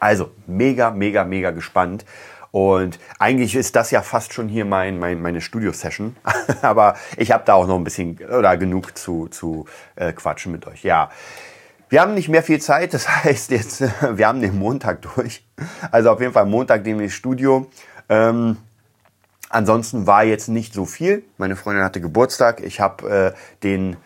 Also, 0.00 0.30
mega, 0.46 0.90
mega, 0.90 1.24
mega 1.24 1.50
gespannt. 1.50 2.04
Und 2.50 2.98
eigentlich 3.18 3.54
ist 3.54 3.76
das 3.76 3.90
ja 3.90 4.02
fast 4.02 4.32
schon 4.32 4.48
hier 4.48 4.64
mein, 4.64 4.98
mein, 4.98 5.20
meine 5.20 5.40
Studio-Session. 5.40 6.16
Aber 6.62 6.94
ich 7.16 7.32
habe 7.32 7.44
da 7.44 7.54
auch 7.54 7.66
noch 7.66 7.76
ein 7.76 7.84
bisschen 7.84 8.18
oder 8.18 8.56
genug 8.56 8.96
zu, 8.96 9.28
zu 9.28 9.66
äh, 9.96 10.12
quatschen 10.12 10.52
mit 10.52 10.66
euch. 10.66 10.82
Ja. 10.82 11.10
Wir 11.90 12.02
haben 12.02 12.12
nicht 12.12 12.28
mehr 12.28 12.42
viel 12.42 12.60
Zeit, 12.60 12.92
das 12.92 13.08
heißt 13.24 13.50
jetzt, 13.50 13.82
wir 14.16 14.26
haben 14.26 14.40
den 14.40 14.58
Montag 14.58 15.02
durch. 15.02 15.44
Also 15.90 16.10
auf 16.10 16.20
jeden 16.20 16.32
Fall 16.32 16.46
Montag 16.46 16.84
demnächst 16.84 17.16
Studio. 17.16 17.66
Ähm, 18.08 18.56
ansonsten 19.50 20.06
war 20.06 20.24
jetzt 20.24 20.48
nicht 20.48 20.72
so 20.72 20.84
viel. 20.84 21.24
Meine 21.36 21.56
Freundin 21.56 21.84
hatte 21.84 22.00
Geburtstag. 22.00 22.60
Ich 22.60 22.80
habe 22.80 23.34
äh, 23.34 23.38
den 23.62 23.96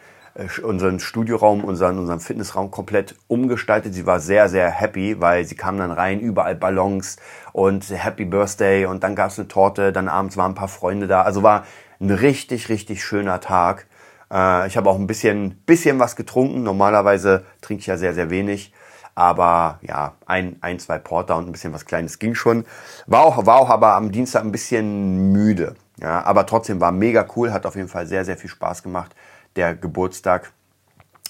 unseren 0.62 0.98
Studioraum, 0.98 1.62
unseren, 1.62 1.98
unseren 1.98 2.20
Fitnessraum 2.20 2.70
komplett 2.70 3.16
umgestaltet. 3.28 3.92
Sie 3.92 4.06
war 4.06 4.18
sehr, 4.20 4.48
sehr 4.48 4.70
happy, 4.70 5.20
weil 5.20 5.44
sie 5.44 5.56
kam 5.56 5.76
dann 5.76 5.90
rein, 5.90 6.20
überall 6.20 6.54
Ballons 6.54 7.16
und 7.52 7.84
Happy 7.90 8.24
Birthday 8.24 8.86
und 8.86 9.04
dann 9.04 9.14
gab 9.14 9.30
es 9.30 9.38
eine 9.38 9.48
Torte, 9.48 9.92
dann 9.92 10.08
abends 10.08 10.36
waren 10.36 10.52
ein 10.52 10.54
paar 10.54 10.68
Freunde 10.68 11.06
da. 11.06 11.22
Also 11.22 11.42
war 11.42 11.66
ein 12.00 12.10
richtig, 12.10 12.70
richtig 12.70 13.04
schöner 13.04 13.40
Tag. 13.40 13.86
Äh, 14.32 14.66
ich 14.66 14.76
habe 14.76 14.88
auch 14.88 14.98
ein 14.98 15.06
bisschen, 15.06 15.56
bisschen 15.66 15.98
was 15.98 16.16
getrunken. 16.16 16.62
Normalerweise 16.62 17.44
trinke 17.60 17.80
ich 17.80 17.86
ja 17.86 17.98
sehr, 17.98 18.14
sehr 18.14 18.30
wenig. 18.30 18.72
Aber 19.14 19.78
ja, 19.82 20.14
ein, 20.24 20.56
ein, 20.62 20.78
zwei 20.78 20.96
Porter 20.96 21.36
und 21.36 21.46
ein 21.46 21.52
bisschen 21.52 21.74
was 21.74 21.84
Kleines 21.84 22.18
ging 22.18 22.34
schon. 22.34 22.64
War 23.06 23.20
auch, 23.20 23.44
war 23.44 23.56
auch 23.56 23.68
aber 23.68 23.94
am 23.96 24.10
Dienstag 24.10 24.42
ein 24.42 24.52
bisschen 24.52 25.30
müde. 25.32 25.74
Ja, 26.00 26.24
aber 26.24 26.46
trotzdem 26.46 26.80
war 26.80 26.90
mega 26.90 27.26
cool, 27.36 27.52
hat 27.52 27.66
auf 27.66 27.76
jeden 27.76 27.88
Fall 27.88 28.06
sehr, 28.06 28.24
sehr 28.24 28.38
viel 28.38 28.48
Spaß 28.48 28.82
gemacht 28.82 29.14
der 29.56 29.74
Geburtstag. 29.74 30.52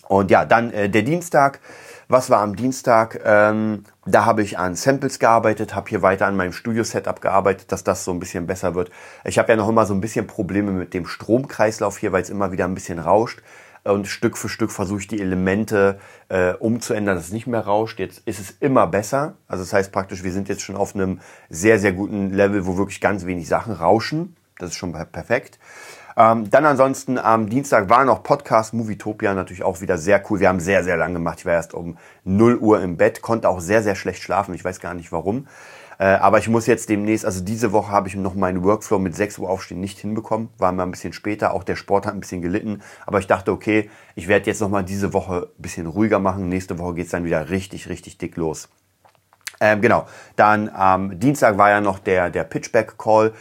Und 0.08 0.30
ja, 0.30 0.44
dann 0.44 0.72
äh, 0.72 0.88
der 0.88 1.02
Dienstag. 1.02 1.60
Was 2.08 2.28
war 2.28 2.40
am 2.40 2.56
Dienstag? 2.56 3.20
Ähm, 3.24 3.84
da 4.04 4.26
habe 4.26 4.42
ich 4.42 4.58
an 4.58 4.74
Samples 4.74 5.18
gearbeitet, 5.18 5.74
habe 5.74 5.88
hier 5.88 6.02
weiter 6.02 6.26
an 6.26 6.36
meinem 6.36 6.52
Studio-Setup 6.52 7.20
gearbeitet, 7.22 7.72
dass 7.72 7.84
das 7.84 8.04
so 8.04 8.10
ein 8.10 8.20
bisschen 8.20 8.46
besser 8.46 8.74
wird. 8.74 8.90
Ich 9.24 9.38
habe 9.38 9.50
ja 9.50 9.56
noch 9.56 9.68
immer 9.68 9.86
so 9.86 9.94
ein 9.94 10.00
bisschen 10.02 10.26
Probleme 10.26 10.72
mit 10.72 10.92
dem 10.92 11.06
Stromkreislauf 11.06 11.96
hier, 11.96 12.12
weil 12.12 12.20
es 12.20 12.28
immer 12.28 12.52
wieder 12.52 12.66
ein 12.66 12.74
bisschen 12.74 12.98
rauscht. 12.98 13.40
Und 13.84 14.06
Stück 14.06 14.38
für 14.38 14.48
Stück 14.48 14.70
versuche 14.70 15.00
ich 15.00 15.08
die 15.08 15.20
Elemente 15.20 15.98
äh, 16.28 16.52
umzuändern, 16.52 17.16
dass 17.16 17.26
es 17.26 17.32
nicht 17.32 17.46
mehr 17.46 17.62
rauscht. 17.62 17.98
Jetzt 17.98 18.22
ist 18.26 18.38
es 18.38 18.50
immer 18.60 18.86
besser. 18.86 19.34
Also 19.48 19.64
das 19.64 19.72
heißt 19.72 19.90
praktisch, 19.90 20.22
wir 20.22 20.32
sind 20.32 20.48
jetzt 20.48 20.62
schon 20.62 20.76
auf 20.76 20.94
einem 20.94 21.20
sehr, 21.48 21.78
sehr 21.78 21.92
guten 21.92 22.30
Level, 22.30 22.66
wo 22.66 22.76
wirklich 22.76 23.00
ganz 23.00 23.26
wenig 23.26 23.48
Sachen 23.48 23.72
rauschen. 23.72 24.36
Das 24.58 24.70
ist 24.70 24.76
schon 24.76 24.92
perfekt. 24.92 25.58
Ähm, 26.16 26.50
dann 26.50 26.66
ansonsten 26.66 27.18
am 27.18 27.48
Dienstag 27.48 27.88
war 27.88 28.04
noch 28.04 28.22
Podcast 28.22 28.74
Movietopia, 28.74 29.34
natürlich 29.34 29.62
auch 29.62 29.80
wieder 29.80 29.98
sehr 29.98 30.22
cool. 30.28 30.40
Wir 30.40 30.48
haben 30.48 30.60
sehr, 30.60 30.84
sehr 30.84 30.96
lang 30.96 31.14
gemacht. 31.14 31.38
Ich 31.40 31.46
war 31.46 31.54
erst 31.54 31.74
um 31.74 31.96
0 32.24 32.56
Uhr 32.58 32.82
im 32.82 32.96
Bett, 32.96 33.22
konnte 33.22 33.48
auch 33.48 33.60
sehr, 33.60 33.82
sehr 33.82 33.94
schlecht 33.94 34.22
schlafen. 34.22 34.54
Ich 34.54 34.64
weiß 34.64 34.80
gar 34.80 34.94
nicht 34.94 35.12
warum. 35.12 35.46
Äh, 35.98 36.04
aber 36.04 36.38
ich 36.38 36.48
muss 36.48 36.66
jetzt 36.66 36.88
demnächst, 36.88 37.24
also 37.24 37.42
diese 37.42 37.72
Woche 37.72 37.92
habe 37.92 38.08
ich 38.08 38.16
noch 38.16 38.34
meinen 38.34 38.64
Workflow 38.64 38.98
mit 38.98 39.14
6 39.14 39.38
Uhr 39.38 39.48
aufstehen 39.48 39.80
nicht 39.80 39.98
hinbekommen. 39.98 40.48
War 40.58 40.72
mal 40.72 40.82
ein 40.82 40.90
bisschen 40.90 41.12
später. 41.12 41.54
Auch 41.54 41.64
der 41.64 41.76
Sport 41.76 42.06
hat 42.06 42.14
ein 42.14 42.20
bisschen 42.20 42.42
gelitten. 42.42 42.82
Aber 43.06 43.18
ich 43.18 43.26
dachte, 43.26 43.52
okay, 43.52 43.88
ich 44.14 44.28
werde 44.28 44.46
jetzt 44.46 44.60
nochmal 44.60 44.84
diese 44.84 45.12
Woche 45.12 45.48
ein 45.56 45.62
bisschen 45.62 45.86
ruhiger 45.86 46.18
machen. 46.18 46.48
Nächste 46.48 46.78
Woche 46.78 46.94
geht's 46.94 47.10
dann 47.10 47.24
wieder 47.24 47.50
richtig, 47.50 47.88
richtig 47.88 48.18
dick 48.18 48.36
los. 48.36 48.68
Ähm, 49.60 49.80
genau. 49.80 50.06
Dann 50.34 50.68
am 50.70 51.20
Dienstag 51.20 51.56
war 51.56 51.70
ja 51.70 51.80
noch 51.80 52.00
der, 52.00 52.30
der 52.30 52.44
Pitchback-Call. 52.44 53.32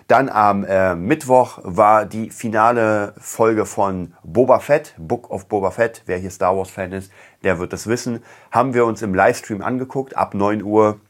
Dann 0.08 0.28
am 0.28 0.64
äh, 0.64 0.94
Mittwoch 0.94 1.58
war 1.62 2.06
die 2.06 2.30
finale 2.30 3.14
Folge 3.18 3.66
von 3.66 4.14
Boba 4.22 4.58
Fett, 4.58 4.94
Book 4.98 5.30
of 5.30 5.46
Boba 5.46 5.70
Fett. 5.70 6.02
Wer 6.06 6.18
hier 6.18 6.30
Star 6.30 6.56
Wars 6.56 6.70
Fan 6.70 6.92
ist, 6.92 7.12
der 7.44 7.58
wird 7.58 7.72
das 7.72 7.86
wissen. 7.86 8.22
Haben 8.50 8.74
wir 8.74 8.84
uns 8.84 9.02
im 9.02 9.14
Livestream 9.14 9.62
angeguckt, 9.62 10.16
ab 10.16 10.34
9 10.34 10.62
Uhr 10.62 11.00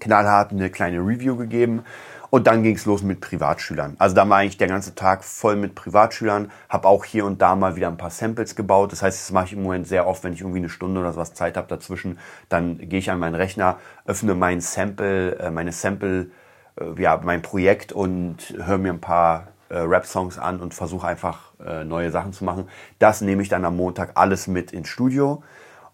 knallhart 0.00 0.52
eine 0.52 0.70
kleine 0.70 0.98
Review 0.98 1.36
gegeben. 1.36 1.84
Und 2.30 2.48
dann 2.48 2.62
ging 2.62 2.74
es 2.74 2.86
los 2.86 3.02
mit 3.02 3.20
Privatschülern. 3.20 3.94
Also 3.98 4.16
da 4.16 4.28
war 4.28 4.38
eigentlich 4.38 4.58
der 4.58 4.66
ganze 4.66 4.94
Tag 4.94 5.22
voll 5.22 5.56
mit 5.56 5.74
Privatschülern. 5.74 6.50
Habe 6.68 6.88
auch 6.88 7.04
hier 7.04 7.24
und 7.24 7.40
da 7.40 7.54
mal 7.54 7.76
wieder 7.76 7.88
ein 7.88 7.96
paar 7.96 8.10
Samples 8.10 8.56
gebaut. 8.56 8.90
Das 8.92 9.02
heißt, 9.02 9.18
das 9.20 9.32
mache 9.32 9.46
ich 9.46 9.52
im 9.52 9.62
Moment 9.62 9.86
sehr 9.86 10.06
oft, 10.06 10.24
wenn 10.24 10.32
ich 10.32 10.40
irgendwie 10.40 10.58
eine 10.58 10.68
Stunde 10.68 11.00
oder 11.00 11.12
sowas 11.12 11.34
Zeit 11.34 11.56
habe 11.56 11.68
dazwischen. 11.68 12.18
Dann 12.48 12.78
gehe 12.78 12.98
ich 12.98 13.10
an 13.10 13.20
meinen 13.20 13.36
Rechner, 13.36 13.78
öffne 14.06 14.34
mein 14.34 14.60
Sample, 14.60 15.38
äh, 15.38 15.50
meine 15.50 15.72
Sample 15.72 16.30
ja, 16.98 17.20
mein 17.22 17.42
Projekt 17.42 17.92
und 17.92 18.54
höre 18.62 18.78
mir 18.78 18.92
ein 18.92 19.00
paar 19.00 19.48
äh, 19.68 19.78
Rap-Songs 19.78 20.38
an 20.38 20.60
und 20.60 20.74
versuche 20.74 21.06
einfach 21.06 21.52
äh, 21.64 21.84
neue 21.84 22.10
Sachen 22.10 22.32
zu 22.32 22.44
machen. 22.44 22.68
Das 22.98 23.20
nehme 23.20 23.42
ich 23.42 23.48
dann 23.48 23.64
am 23.64 23.76
Montag 23.76 24.12
alles 24.14 24.46
mit 24.46 24.72
ins 24.72 24.88
Studio 24.88 25.42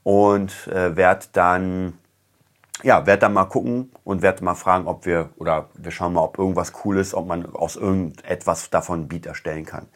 und 0.02 0.68
äh, 0.68 0.96
werde 0.96 1.26
dann 1.32 1.94
ja, 2.82 3.06
werde 3.06 3.20
dann 3.20 3.32
mal 3.32 3.44
gucken 3.44 3.92
und 4.02 4.22
werde 4.22 4.42
mal 4.42 4.54
fragen, 4.54 4.86
ob 4.88 5.06
wir 5.06 5.30
oder 5.36 5.68
wir 5.74 5.92
schauen 5.92 6.14
mal, 6.14 6.22
ob 6.22 6.38
irgendwas 6.38 6.72
cool 6.84 6.98
ist, 6.98 7.14
ob 7.14 7.26
man 7.26 7.46
aus 7.54 7.76
irgendetwas 7.76 8.70
davon 8.70 9.02
ein 9.02 9.08
Beat 9.08 9.26
erstellen 9.26 9.64
kann. 9.64 9.86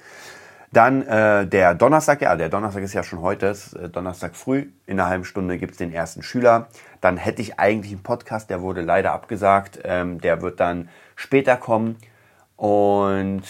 Dann 0.73 1.03
äh, 1.03 1.47
der 1.47 1.75
Donnerstag, 1.75 2.21
ja, 2.21 2.37
der 2.37 2.49
Donnerstag 2.49 2.83
ist 2.83 2.93
ja 2.93 3.03
schon 3.03 3.23
heute, 3.23 3.47
ist, 3.47 3.73
äh, 3.75 3.89
Donnerstag 3.89 4.37
früh. 4.37 4.71
In 4.87 5.01
einer 5.01 5.09
halben 5.09 5.25
Stunde 5.25 5.59
gibt's 5.59 5.79
den 5.79 5.93
ersten 5.93 6.23
Schüler. 6.23 6.69
Dann 7.07 7.19
hätte 7.19 7.41
ich 7.41 7.61
eigentlich 7.61 7.93
einen 7.93 8.03
Podcast, 8.03 8.51
der 8.51 8.63
wurde 8.63 8.81
leider 8.81 9.13
abgesagt. 9.13 9.79
Ähm, 9.85 10.21
der 10.21 10.43
wird 10.43 10.59
dann 10.59 10.89
später 11.15 11.57
kommen. 11.57 11.99
Und 12.57 13.45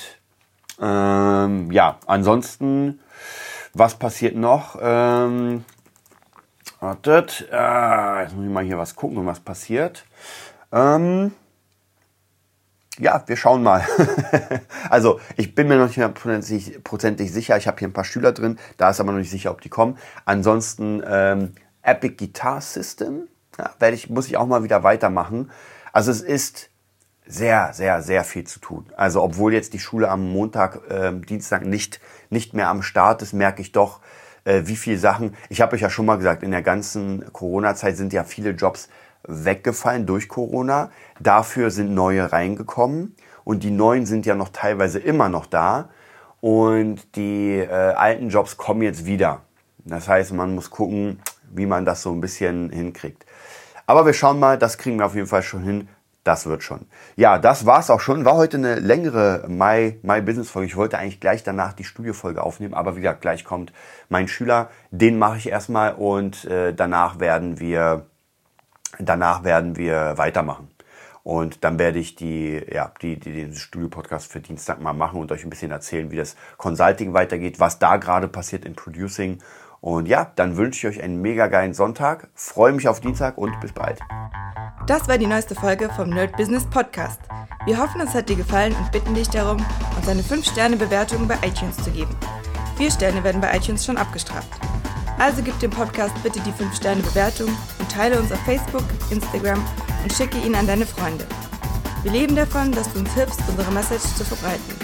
ähm, 0.78 1.72
ja, 1.72 1.98
ansonsten, 2.04 3.00
was 3.72 3.94
passiert 3.94 4.36
noch? 4.36 4.76
Ähm, 4.78 5.64
wartet, 6.80 7.48
äh, 7.50 8.24
jetzt 8.24 8.36
muss 8.36 8.44
ich 8.44 8.52
mal 8.52 8.62
hier 8.62 8.76
was 8.76 8.94
gucken, 8.94 9.24
was 9.24 9.40
passiert. 9.40 10.04
Ähm, 10.70 11.32
ja, 12.98 13.24
wir 13.26 13.36
schauen 13.38 13.62
mal. 13.62 13.86
also 14.90 15.18
ich 15.38 15.54
bin 15.54 15.68
mir 15.68 15.78
noch 15.78 15.86
nicht 15.86 15.96
hundertprozentig 15.96 17.32
sicher. 17.32 17.56
Ich 17.56 17.66
habe 17.66 17.78
hier 17.78 17.88
ein 17.88 17.94
paar 17.94 18.04
Schüler 18.04 18.32
drin. 18.32 18.58
Da 18.76 18.90
ist 18.90 19.00
aber 19.00 19.12
noch 19.12 19.18
nicht 19.18 19.30
sicher, 19.30 19.50
ob 19.50 19.62
die 19.62 19.70
kommen. 19.70 19.96
Ansonsten 20.26 21.02
ähm, 21.08 21.54
Epic 21.80 22.16
Guitar 22.18 22.60
System. 22.60 23.28
Ja, 23.58 23.70
werde 23.78 23.96
ich, 23.96 24.10
muss 24.10 24.26
ich 24.26 24.36
auch 24.36 24.46
mal 24.46 24.62
wieder 24.62 24.82
weitermachen. 24.82 25.50
Also 25.92 26.10
es 26.10 26.20
ist 26.20 26.70
sehr, 27.26 27.72
sehr, 27.72 28.02
sehr 28.02 28.24
viel 28.24 28.44
zu 28.44 28.60
tun. 28.60 28.86
Also 28.96 29.22
obwohl 29.22 29.52
jetzt 29.52 29.72
die 29.72 29.78
Schule 29.78 30.08
am 30.08 30.30
Montag, 30.30 30.90
äh, 30.90 31.12
Dienstag 31.12 31.64
nicht, 31.64 32.00
nicht 32.30 32.54
mehr 32.54 32.68
am 32.68 32.82
Start 32.82 33.22
ist, 33.22 33.32
merke 33.32 33.62
ich 33.62 33.72
doch, 33.72 34.00
äh, 34.44 34.62
wie 34.66 34.76
viele 34.76 34.98
Sachen. 34.98 35.34
Ich 35.48 35.60
habe 35.60 35.74
euch 35.74 35.82
ja 35.82 35.90
schon 35.90 36.06
mal 36.06 36.16
gesagt, 36.16 36.42
in 36.42 36.52
der 36.52 36.62
ganzen 36.62 37.32
Corona-Zeit 37.32 37.96
sind 37.96 38.12
ja 38.12 38.24
viele 38.24 38.50
Jobs 38.50 38.88
weggefallen 39.26 40.06
durch 40.06 40.28
Corona. 40.28 40.90
Dafür 41.18 41.70
sind 41.70 41.94
neue 41.94 42.32
reingekommen 42.32 43.16
und 43.44 43.64
die 43.64 43.70
neuen 43.70 44.06
sind 44.06 44.24
ja 44.24 44.34
noch 44.34 44.50
teilweise 44.50 44.98
immer 44.98 45.28
noch 45.28 45.46
da 45.46 45.88
und 46.40 47.16
die 47.16 47.58
äh, 47.58 47.68
alten 47.68 48.28
Jobs 48.28 48.56
kommen 48.56 48.82
jetzt 48.82 49.06
wieder. 49.06 49.42
Das 49.84 50.08
heißt, 50.08 50.32
man 50.32 50.54
muss 50.54 50.70
gucken, 50.70 51.20
wie 51.50 51.66
man 51.66 51.84
das 51.84 52.02
so 52.02 52.12
ein 52.12 52.20
bisschen 52.20 52.70
hinkriegt. 52.70 53.26
Aber 53.86 54.04
wir 54.04 54.12
schauen 54.12 54.40
mal, 54.40 54.58
das 54.58 54.78
kriegen 54.78 54.98
wir 54.98 55.06
auf 55.06 55.14
jeden 55.14 55.28
Fall 55.28 55.42
schon 55.42 55.62
hin. 55.62 55.88
Das 56.24 56.46
wird 56.46 56.64
schon. 56.64 56.86
Ja, 57.14 57.38
das 57.38 57.66
war's 57.66 57.88
auch 57.88 58.00
schon. 58.00 58.24
War 58.24 58.34
heute 58.34 58.56
eine 58.56 58.80
längere 58.80 59.44
My, 59.46 59.96
My 60.02 60.20
Business 60.20 60.50
Folge. 60.50 60.66
Ich 60.66 60.76
wollte 60.76 60.98
eigentlich 60.98 61.20
gleich 61.20 61.44
danach 61.44 61.72
die 61.72 61.84
Studiofolge 61.84 62.42
aufnehmen, 62.42 62.74
aber 62.74 62.96
wie 62.96 63.00
gesagt, 63.00 63.20
gleich 63.20 63.44
kommt 63.44 63.72
mein 64.08 64.26
Schüler. 64.26 64.70
Den 64.90 65.20
mache 65.20 65.38
ich 65.38 65.48
erstmal 65.48 65.94
und 65.94 66.44
äh, 66.46 66.74
danach 66.74 67.20
werden 67.20 67.60
wir, 67.60 68.06
danach 68.98 69.44
werden 69.44 69.76
wir 69.76 70.18
weitermachen. 70.18 70.68
Und 71.22 71.62
dann 71.62 71.78
werde 71.78 72.00
ich 72.00 72.16
die, 72.16 72.60
ja, 72.72 72.92
die, 73.02 73.20
die, 73.20 73.32
den 73.32 73.54
Studio-Podcast 73.54 74.30
für 74.30 74.40
Dienstag 74.40 74.80
mal 74.80 74.94
machen 74.94 75.20
und 75.20 75.30
euch 75.30 75.44
ein 75.44 75.50
bisschen 75.50 75.70
erzählen, 75.70 76.10
wie 76.10 76.16
das 76.16 76.34
Consulting 76.56 77.14
weitergeht, 77.14 77.60
was 77.60 77.78
da 77.78 77.98
gerade 77.98 78.26
passiert 78.26 78.64
im 78.64 78.74
Producing. 78.74 79.38
Und 79.86 80.08
ja, 80.08 80.32
dann 80.34 80.56
wünsche 80.56 80.88
ich 80.88 80.96
euch 80.96 81.04
einen 81.04 81.22
mega 81.22 81.46
geilen 81.46 81.72
Sonntag. 81.72 82.26
Freue 82.34 82.72
mich 82.72 82.88
auf 82.88 82.98
Dienstag 82.98 83.38
und 83.38 83.60
bis 83.60 83.70
bald. 83.70 84.00
Das 84.88 85.06
war 85.06 85.16
die 85.16 85.28
neueste 85.28 85.54
Folge 85.54 85.88
vom 85.94 86.10
Nerd 86.10 86.36
Business 86.36 86.64
Podcast. 86.64 87.20
Wir 87.66 87.80
hoffen, 87.80 88.00
es 88.00 88.12
hat 88.12 88.28
dir 88.28 88.34
gefallen 88.34 88.74
und 88.74 88.90
bitten 88.90 89.14
dich 89.14 89.28
darum, 89.28 89.64
uns 89.96 90.08
eine 90.08 90.22
5-Sterne-Bewertung 90.22 91.28
bei 91.28 91.36
iTunes 91.36 91.76
zu 91.76 91.92
geben. 91.92 92.10
Vier 92.76 92.90
Sterne 92.90 93.22
werden 93.22 93.40
bei 93.40 93.56
iTunes 93.56 93.86
schon 93.86 93.96
abgestraft. 93.96 94.48
Also 95.20 95.40
gib 95.40 95.56
dem 95.60 95.70
Podcast 95.70 96.20
bitte 96.20 96.40
die 96.40 96.64
5-Sterne-Bewertung 96.64 97.56
und 97.78 97.88
teile 97.88 98.18
uns 98.18 98.32
auf 98.32 98.40
Facebook, 98.40 98.82
Instagram 99.12 99.64
und 100.02 100.12
schicke 100.12 100.38
ihn 100.38 100.56
an 100.56 100.66
deine 100.66 100.84
Freunde. 100.84 101.24
Wir 102.02 102.10
leben 102.10 102.34
davon, 102.34 102.72
dass 102.72 102.92
du 102.92 102.98
uns 102.98 103.14
hilfst, 103.14 103.40
unsere 103.48 103.70
Message 103.70 104.02
zu 104.16 104.24
verbreiten. 104.24 104.74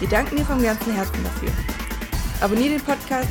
Wir 0.00 0.08
danken 0.10 0.36
dir 0.36 0.44
vom 0.44 0.62
ganzen 0.62 0.94
Herzen 0.94 1.24
dafür. 1.24 1.48
Abonniere 2.42 2.74
den 2.74 2.82
Podcast, 2.82 3.30